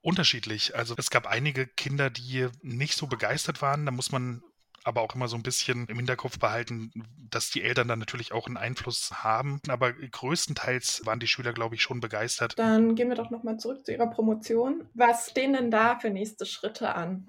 Unterschiedlich. 0.00 0.76
Also 0.76 0.94
es 0.96 1.10
gab 1.10 1.26
einige 1.26 1.66
Kinder, 1.66 2.08
die 2.08 2.48
nicht 2.62 2.96
so 2.96 3.08
begeistert 3.08 3.60
waren. 3.60 3.84
Da 3.84 3.90
muss 3.90 4.12
man 4.12 4.42
aber 4.88 5.02
auch 5.02 5.14
immer 5.14 5.28
so 5.28 5.36
ein 5.36 5.42
bisschen 5.42 5.86
im 5.86 5.96
Hinterkopf 5.96 6.38
behalten, 6.38 6.90
dass 7.30 7.50
die 7.50 7.62
Eltern 7.62 7.88
dann 7.88 7.98
natürlich 7.98 8.32
auch 8.32 8.46
einen 8.46 8.56
Einfluss 8.56 9.22
haben. 9.22 9.60
Aber 9.68 9.92
größtenteils 9.92 11.02
waren 11.04 11.20
die 11.20 11.26
Schüler, 11.26 11.52
glaube 11.52 11.74
ich, 11.74 11.82
schon 11.82 12.00
begeistert. 12.00 12.58
Dann 12.58 12.94
gehen 12.94 13.08
wir 13.08 13.16
doch 13.16 13.30
nochmal 13.30 13.58
zurück 13.58 13.84
zu 13.84 13.92
Ihrer 13.92 14.08
Promotion. 14.08 14.88
Was 14.94 15.30
stehen 15.30 15.52
denn 15.52 15.70
da 15.70 15.98
für 15.98 16.10
nächste 16.10 16.46
Schritte 16.46 16.94
an? 16.94 17.26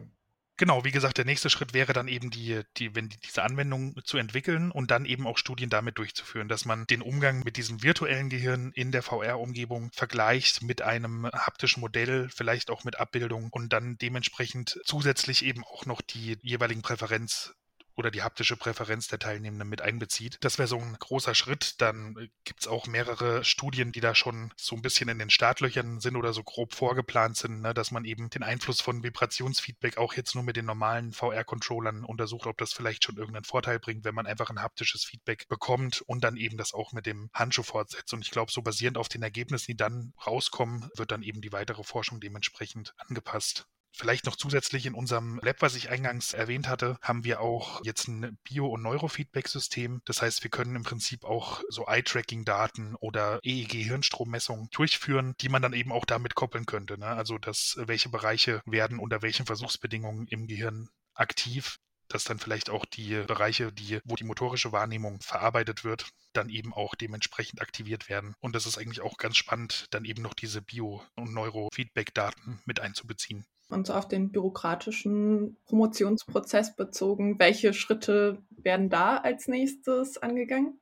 Genau, 0.60 0.84
wie 0.84 0.92
gesagt, 0.92 1.18
der 1.18 1.24
nächste 1.24 1.50
Schritt 1.50 1.74
wäre 1.74 1.94
dann 1.94 2.10
eben 2.10 2.32
die, 2.32 2.64
die, 2.76 2.94
wenn 2.94 3.08
die, 3.08 3.18
diese 3.22 3.44
Anwendung 3.44 3.96
zu 4.04 4.18
entwickeln 4.18 4.72
und 4.72 4.92
dann 4.92 5.06
eben 5.06 5.26
auch 5.26 5.38
Studien 5.38 5.70
damit 5.70 5.98
durchzuführen, 5.98 6.50
dass 6.50 6.66
man 6.66 6.84
den 6.88 7.02
Umgang 7.02 7.44
mit 7.46 7.56
diesem 7.56 7.82
virtuellen 7.82 8.28
Gehirn 8.28 8.74
in 8.76 8.92
der 8.92 9.02
VR-Umgebung 9.02 9.90
vergleicht 9.94 10.62
mit 10.62 10.82
einem 10.82 11.28
haptischen 11.28 11.80
Modell, 11.80 12.28
vielleicht 12.28 12.72
auch 12.72 12.84
mit 12.84 13.00
Abbildung 13.00 13.48
und 13.52 13.72
dann 13.72 13.98
dementsprechend 14.00 14.82
zusätzlich 14.84 15.46
eben 15.46 15.64
auch 15.64 15.86
noch 15.86 16.02
die 16.02 16.38
jeweiligen 16.42 16.82
Präferenz 16.82 17.54
oder 18.00 18.12
die 18.12 18.24
haptische 18.24 18.56
Präferenz 18.56 19.10
der 19.10 19.20
Teilnehmenden 19.20 19.68
mit 19.68 19.82
einbezieht. 19.82 20.38
Das 20.40 20.58
wäre 20.58 20.70
so 20.70 20.78
ein 20.78 20.96
großer 20.98 21.36
Schritt. 21.36 21.82
Dann 21.82 22.16
äh, 22.18 22.30
gibt 22.46 22.62
es 22.62 22.68
auch 22.68 22.88
mehrere 22.88 23.44
Studien, 23.44 23.92
die 23.92 24.00
da 24.00 24.16
schon 24.16 24.54
so 24.56 24.76
ein 24.78 24.82
bisschen 24.82 25.10
in 25.10 25.20
den 25.20 25.30
Startlöchern 25.30 26.00
sind 26.00 26.16
oder 26.16 26.32
so 26.32 26.42
grob 26.42 26.74
vorgeplant 26.74 27.36
sind, 27.36 27.60
ne, 27.60 27.74
dass 27.74 27.92
man 27.92 28.06
eben 28.06 28.30
den 28.30 28.42
Einfluss 28.42 28.80
von 28.80 29.04
Vibrationsfeedback 29.04 29.98
auch 29.98 30.14
jetzt 30.14 30.34
nur 30.34 30.46
mit 30.46 30.56
den 30.56 30.66
normalen 30.66 31.12
VR-Controllern 31.12 32.06
untersucht, 32.06 32.48
ob 32.48 32.58
das 32.58 32.72
vielleicht 32.72 33.04
schon 33.04 33.18
irgendeinen 33.18 33.44
Vorteil 33.44 33.80
bringt, 33.80 34.06
wenn 34.06 34.16
man 34.16 34.28
einfach 34.28 34.50
ein 34.50 34.62
haptisches 34.62 35.04
Feedback 35.04 35.50
bekommt 35.50 36.02
und 36.08 36.24
dann 36.24 36.38
eben 36.38 36.56
das 36.56 36.74
auch 36.74 36.94
mit 36.94 37.06
dem 37.06 37.30
Handschuh 37.34 37.64
fortsetzt. 37.64 38.14
Und 38.14 38.22
ich 38.22 38.32
glaube, 38.32 38.52
so 38.52 38.62
basierend 38.62 38.98
auf 38.98 39.10
den 39.10 39.24
Ergebnissen, 39.24 39.72
die 39.72 39.78
dann 39.78 40.14
rauskommen, 40.26 40.90
wird 40.96 41.12
dann 41.12 41.22
eben 41.22 41.42
die 41.42 41.52
weitere 41.52 41.84
Forschung 41.84 42.22
dementsprechend 42.22 42.94
angepasst. 42.98 43.68
Vielleicht 43.92 44.26
noch 44.26 44.36
zusätzlich 44.36 44.86
in 44.86 44.94
unserem 44.94 45.40
Lab, 45.44 45.62
was 45.62 45.76
ich 45.76 45.90
eingangs 45.90 46.34
erwähnt 46.34 46.68
hatte, 46.68 46.98
haben 47.02 47.24
wir 47.24 47.42
auch 47.42 47.84
jetzt 47.84 48.08
ein 48.08 48.38
Bio- 48.44 48.68
und 48.68 48.84
Neurofeedback-System. 48.84 50.02
Das 50.06 50.22
heißt, 50.22 50.44
wir 50.44 50.52
können 50.52 50.76
im 50.76 50.84
Prinzip 50.84 51.26
auch 51.26 51.64
so 51.70 51.86
Eye-Tracking-Daten 51.86 52.96
oder 52.96 53.40
EEG-Hirnstrommessungen 53.44 54.70
durchführen, 54.72 55.34
die 55.42 55.50
man 55.50 55.62
dann 55.62 55.74
eben 55.74 55.92
auch 55.92 56.06
damit 56.06 56.36
koppeln 56.36 56.66
könnte. 56.66 56.98
Ne? 56.98 57.08
Also, 57.08 57.38
dass 57.38 57.76
welche 57.78 58.10
Bereiche 58.10 58.62
werden 58.66 59.00
unter 59.00 59.22
welchen 59.22 59.46
Versuchsbedingungen 59.46 60.28
im 60.28 60.48
Gehirn 60.48 60.90
aktiv 61.14 61.78
dass 62.12 62.24
dann 62.24 62.40
vielleicht 62.40 62.72
auch 62.72 62.86
die 62.86 63.24
Bereiche, 63.28 63.72
die, 63.72 64.00
wo 64.04 64.16
die 64.16 64.24
motorische 64.24 64.72
Wahrnehmung 64.72 65.22
verarbeitet 65.22 65.84
wird, 65.84 66.10
dann 66.34 66.50
eben 66.50 66.74
auch 66.74 66.96
dementsprechend 66.96 67.62
aktiviert 67.62 68.10
werden. 68.10 68.34
Und 68.40 68.56
das 68.56 68.66
ist 68.66 68.80
eigentlich 68.80 69.02
auch 69.02 69.18
ganz 69.18 69.38
spannend, 69.38 69.86
dann 69.92 70.06
eben 70.06 70.24
noch 70.24 70.34
diese 70.34 70.62
Bio- 70.62 71.04
und 71.16 71.34
Neurofeedback-Daten 71.34 72.64
mit 72.66 72.80
einzubeziehen 72.80 73.46
und 73.70 73.88
so 73.88 73.94
auf 73.94 74.08
den 74.08 74.32
bürokratischen 74.32 75.58
Promotionsprozess 75.66 76.76
bezogen. 76.76 77.40
Welche 77.40 77.74
Schritte 77.74 78.42
werden 78.50 78.90
da 78.90 79.18
als 79.18 79.48
nächstes 79.48 80.18
angegangen? 80.18 80.80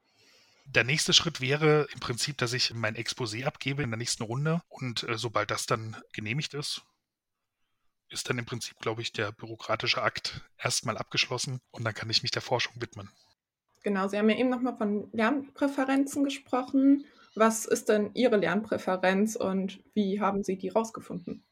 Der 0.66 0.84
nächste 0.84 1.14
Schritt 1.14 1.40
wäre 1.40 1.88
im 1.94 2.00
Prinzip, 2.00 2.38
dass 2.38 2.54
ich 2.54 2.74
mein 2.74 2.96
Exposé 2.96 3.46
abgebe 3.46 3.84
in 3.84 3.90
der 3.90 3.98
nächsten 3.98 4.24
Runde 4.24 4.62
und 4.68 5.04
äh, 5.04 5.18
sobald 5.18 5.50
das 5.50 5.66
dann 5.66 5.96
genehmigt 6.12 6.54
ist, 6.54 6.82
ist 8.10 8.30
dann 8.30 8.38
im 8.38 8.46
Prinzip, 8.46 8.78
glaube 8.80 9.02
ich, 9.02 9.12
der 9.14 9.32
bürokratische 9.32 10.02
Akt 10.02 10.42
erstmal 10.58 10.98
abgeschlossen 10.98 11.62
und 11.72 11.86
dann 11.86 11.94
kann 11.94 12.10
ich 12.10 12.22
mich 12.22 12.32
der 12.32 12.42
Forschung 12.42 12.74
widmen. 12.82 13.10
Genau, 13.84 14.08
Sie 14.08 14.18
haben 14.18 14.30
ja 14.30 14.38
eben 14.38 14.50
nochmal 14.50 14.78
von 14.78 15.10
Lernpräferenzen 15.14 16.26
gesprochen. 16.26 17.06
Was 17.36 17.66
ist 17.66 17.88
denn 17.88 18.12
Ihre 18.14 18.38
Lernpräferenz 18.38 19.36
und 19.36 19.82
wie 19.94 20.20
haben 20.20 20.44
Sie 20.44 20.58
die 20.58 20.70
rausgefunden? 20.70 21.44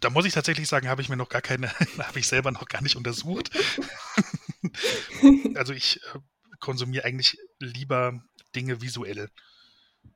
Da 0.00 0.10
muss 0.10 0.26
ich 0.26 0.32
tatsächlich 0.32 0.68
sagen, 0.68 0.88
habe 0.88 1.02
ich 1.02 1.08
mir 1.08 1.16
noch 1.16 1.28
gar 1.28 1.42
keine, 1.42 1.72
habe 1.98 2.18
ich 2.18 2.28
selber 2.28 2.50
noch 2.50 2.66
gar 2.66 2.82
nicht 2.82 2.96
untersucht. 2.96 3.50
also 5.54 5.72
ich 5.72 6.02
äh, 6.02 6.18
konsumiere 6.60 7.04
eigentlich 7.04 7.38
lieber 7.58 8.22
Dinge 8.54 8.80
visuell. 8.80 9.30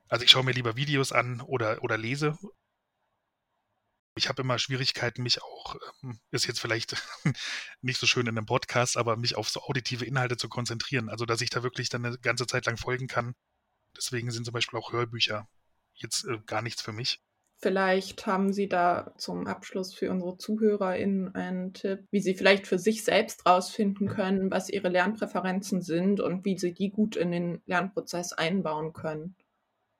Also 0.07 0.23
ich 0.25 0.31
schaue 0.31 0.43
mir 0.43 0.53
lieber 0.53 0.75
Videos 0.75 1.11
an 1.11 1.41
oder, 1.41 1.83
oder 1.83 1.97
lese. 1.97 2.37
Ich 4.15 4.29
habe 4.29 4.43
immer 4.43 4.59
Schwierigkeiten, 4.59 5.23
mich 5.23 5.41
auch, 5.41 5.75
ähm, 6.03 6.19
ist 6.31 6.45
jetzt 6.45 6.59
vielleicht 6.59 6.95
nicht 7.81 7.99
so 7.99 8.05
schön 8.05 8.27
in 8.27 8.37
einem 8.37 8.45
Podcast, 8.45 8.95
aber 8.95 9.17
mich 9.17 9.35
auf 9.35 9.49
so 9.49 9.61
auditive 9.63 10.05
Inhalte 10.05 10.37
zu 10.37 10.49
konzentrieren. 10.49 11.09
Also 11.09 11.25
dass 11.25 11.41
ich 11.41 11.49
da 11.49 11.63
wirklich 11.63 11.89
dann 11.89 12.05
eine 12.05 12.17
ganze 12.19 12.47
Zeit 12.47 12.65
lang 12.67 12.77
folgen 12.77 13.07
kann. 13.07 13.35
Deswegen 13.97 14.31
sind 14.31 14.45
zum 14.45 14.53
Beispiel 14.53 14.79
auch 14.79 14.91
Hörbücher 14.91 15.47
jetzt 15.95 16.25
äh, 16.25 16.39
gar 16.45 16.61
nichts 16.61 16.81
für 16.81 16.93
mich. 16.93 17.21
Vielleicht 17.63 18.27
haben 18.27 18.51
Sie 18.51 18.67
da 18.67 19.13
zum 19.15 19.47
Abschluss 19.47 19.93
für 19.93 20.11
unsere 20.11 20.37
ZuhörerInnen 20.37 21.33
einen 21.33 21.71
Tipp, 21.71 21.99
wie 22.11 22.19
sie 22.19 22.33
vielleicht 22.33 22.67
für 22.67 22.77
sich 22.77 23.05
selbst 23.05 23.45
rausfinden 23.45 24.09
können, 24.09 24.51
was 24.51 24.69
ihre 24.69 24.89
Lernpräferenzen 24.89 25.81
sind 25.81 26.19
und 26.19 26.43
wie 26.43 26.57
sie 26.57 26.73
die 26.73 26.91
gut 26.91 27.15
in 27.15 27.31
den 27.31 27.61
Lernprozess 27.65 28.33
einbauen 28.33 28.91
können. 28.91 29.37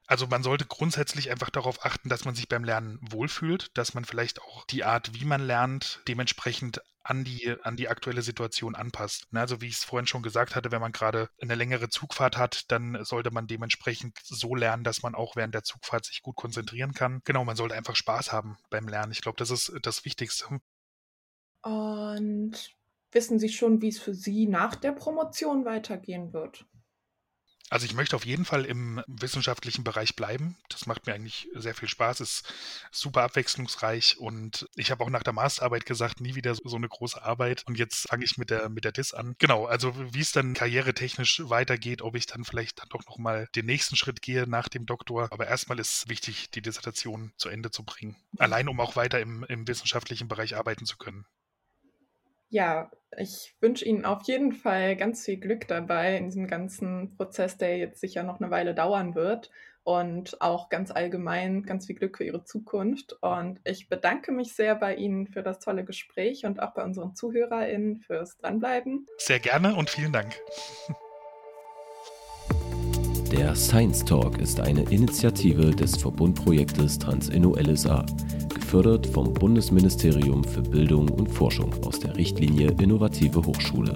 Also 0.06 0.28
man 0.28 0.44
sollte 0.44 0.66
grundsätzlich 0.66 1.32
einfach 1.32 1.50
darauf 1.50 1.86
achten, 1.86 2.10
dass 2.10 2.26
man 2.26 2.36
sich 2.36 2.50
beim 2.50 2.64
Lernen 2.64 3.00
wohlfühlt, 3.02 3.78
dass 3.78 3.94
man 3.94 4.04
vielleicht 4.04 4.42
auch 4.42 4.66
die 4.66 4.84
Art, 4.84 5.14
wie 5.14 5.26
man 5.26 5.42
lernt, 5.42 6.02
dementsprechend 6.08 6.82
an 7.04 7.24
die, 7.24 7.56
an 7.64 7.76
die 7.76 7.90
aktuelle 7.90 8.22
Situation 8.22 8.76
anpasst. 8.76 9.32
Ne, 9.32 9.42
also 9.42 9.62
wie 9.62 9.68
ich 9.68 9.76
es 9.76 9.84
vorhin 9.84 10.08
schon 10.08 10.24
gesagt 10.24 10.56
hatte, 10.56 10.72
wenn 10.72 10.82
man 10.82 10.92
gerade 10.92 11.30
eine 11.42 11.56
längere 11.56 11.90
Zugfahrt 11.90 12.38
hat, 12.38 12.72
dann 12.72 13.04
sollte 13.04 13.32
man 13.32 13.48
dementsprechend 13.48 14.18
so 14.24 14.56
lernen, 14.56 14.84
dass 14.84 15.04
man 15.04 15.16
auch 15.16 15.36
während 15.36 15.54
der 15.54 15.64
Zugfahrt 15.64 16.06
sich 16.06 16.22
gut 16.22 16.36
konzentrieren 16.36 16.94
kann. 16.94 17.22
Genau, 17.26 17.44
man 17.44 17.56
sollte 17.56 17.76
einfach 17.76 17.96
Spaß 17.96 18.32
haben 18.32 18.58
beim 18.70 18.88
Lernen. 18.88 19.12
Ich 19.12 19.22
glaube, 19.22 19.38
das 19.38 19.52
ist 19.52 19.74
das 19.82 20.06
Wichtigste. 20.06 20.60
Und 21.62 22.54
wissen 23.12 23.40
Sie 23.40 23.50
schon, 23.50 23.82
wie 23.82 23.90
es 23.90 24.00
für 24.00 24.14
Sie 24.14 24.48
nach 24.48 24.76
der 24.76 24.92
Promotion 24.92 25.66
weitergehen 25.66 26.34
wird? 26.34 26.66
Also 27.70 27.86
ich 27.86 27.94
möchte 27.94 28.16
auf 28.16 28.26
jeden 28.26 28.46
Fall 28.46 28.66
im 28.66 29.02
wissenschaftlichen 29.08 29.84
Bereich 29.84 30.16
bleiben. 30.16 30.58
Das 30.70 30.86
macht 30.86 31.08
mir 31.08 31.14
eigentlich 31.14 31.50
sehr 31.56 31.74
viel 31.74 31.88
Spaß, 31.88 32.20
ist 32.20 32.44
super 32.92 33.24
abwechslungsreich 33.24 34.18
und 34.20 34.68
ich 34.76 34.92
habe 34.92 35.04
auch 35.04 35.10
nach 35.10 35.24
der 35.24 35.34
Masterarbeit 35.34 35.86
gesagt, 35.86 36.22
nie 36.22 36.36
wieder 36.36 36.54
so 36.54 36.76
eine 36.76 36.88
große 36.88 37.24
Arbeit. 37.24 37.64
Und 37.66 37.78
jetzt 37.78 38.10
fange 38.10 38.26
ich 38.26 38.38
mit 38.38 38.50
der 38.50 38.70
mit 38.70 38.84
der 38.84 38.92
DIS 38.92 39.14
an. 39.14 39.36
Genau, 39.40 39.66
also 39.66 39.94
wie 40.14 40.20
es 40.20 40.32
dann 40.32 40.54
karrieretechnisch 40.54 41.42
weitergeht, 41.46 42.02
ob 42.02 42.16
ich 42.16 42.28
dann 42.28 42.44
vielleicht 42.44 42.80
dann 42.80 42.90
doch 42.90 43.06
nochmal 43.08 43.48
den 43.56 43.66
nächsten 43.66 43.96
Schritt 43.96 44.22
gehe 44.22 44.48
nach 44.48 44.70
dem 44.70 44.86
Doktor. 44.86 45.30
Aber 45.32 45.48
erstmal 45.48 45.80
ist 45.80 46.10
wichtig, 46.10 46.52
die 46.52 46.62
Dissertation 46.62 47.34
zu 47.38 47.50
Ende 47.50 47.72
zu 47.72 47.84
bringen. 47.84 48.16
Allein 48.38 48.68
um 48.68 48.80
auch 48.80 48.96
weiter 48.96 49.20
im, 49.20 49.44
im 49.46 49.68
wissenschaftlichen 49.68 50.28
Bereich 50.28 50.56
arbeiten 50.56 50.86
zu 50.86 50.98
können. 50.98 51.26
Ja, 52.50 52.92
ich 53.18 53.56
wünsche 53.60 53.86
Ihnen 53.86 54.06
auf 54.06 54.24
jeden 54.24 54.54
Fall 54.54 54.96
ganz 54.96 55.26
viel 55.26 55.38
Glück 55.38 55.68
dabei 55.68 56.18
in 56.18 56.26
diesem 56.26 56.48
ganzen 56.48 57.16
Prozess, 57.16 57.58
der 57.58 57.78
jetzt 57.78 58.02
sicher 58.02 58.24
noch 58.24 58.40
eine 58.40 58.52
Weile 58.52 58.74
dauern 58.74 59.16
wird. 59.16 59.52
Und 59.86 60.42
auch 60.42 60.70
ganz 60.70 60.92
allgemein 60.92 61.64
ganz 61.64 61.88
viel 61.88 61.98
Glück 61.98 62.18
für 62.18 62.24
Ihre 62.24 62.46
Zukunft. 62.46 63.18
Und 63.22 63.60
ich 63.66 63.90
bedanke 63.90 64.32
mich 64.32 64.56
sehr 64.56 64.76
bei 64.76 64.96
Ihnen 64.96 65.28
für 65.28 65.44
das 65.44 65.60
tolle 65.60 65.84
Gespräch 65.84 66.46
und 66.46 66.62
auch 66.62 66.74
bei 66.74 66.84
unseren 66.84 67.16
ZuhörerInnen 67.16 68.00
fürs 68.00 68.38
Dranbleiben. 68.38 69.08
Sehr 69.18 69.40
gerne 69.40 69.76
und 69.76 69.90
vielen 69.90 70.14
Dank. 70.14 70.40
Der 73.36 73.56
Science 73.56 74.06
Talk 74.06 74.38
ist 74.38 74.60
eine 74.60 74.84
Initiative 74.84 75.72
des 75.72 75.98
Verbundprojektes 75.98 77.00
Transinno 77.00 77.56
LSA 77.56 78.06
gefördert 78.54 79.08
vom 79.08 79.34
Bundesministerium 79.34 80.44
für 80.44 80.62
Bildung 80.62 81.10
und 81.10 81.32
Forschung 81.32 81.74
aus 81.84 82.00
der 82.00 82.16
Richtlinie 82.16 82.76
Innovative 82.80 83.44
Hochschule. 83.44 83.96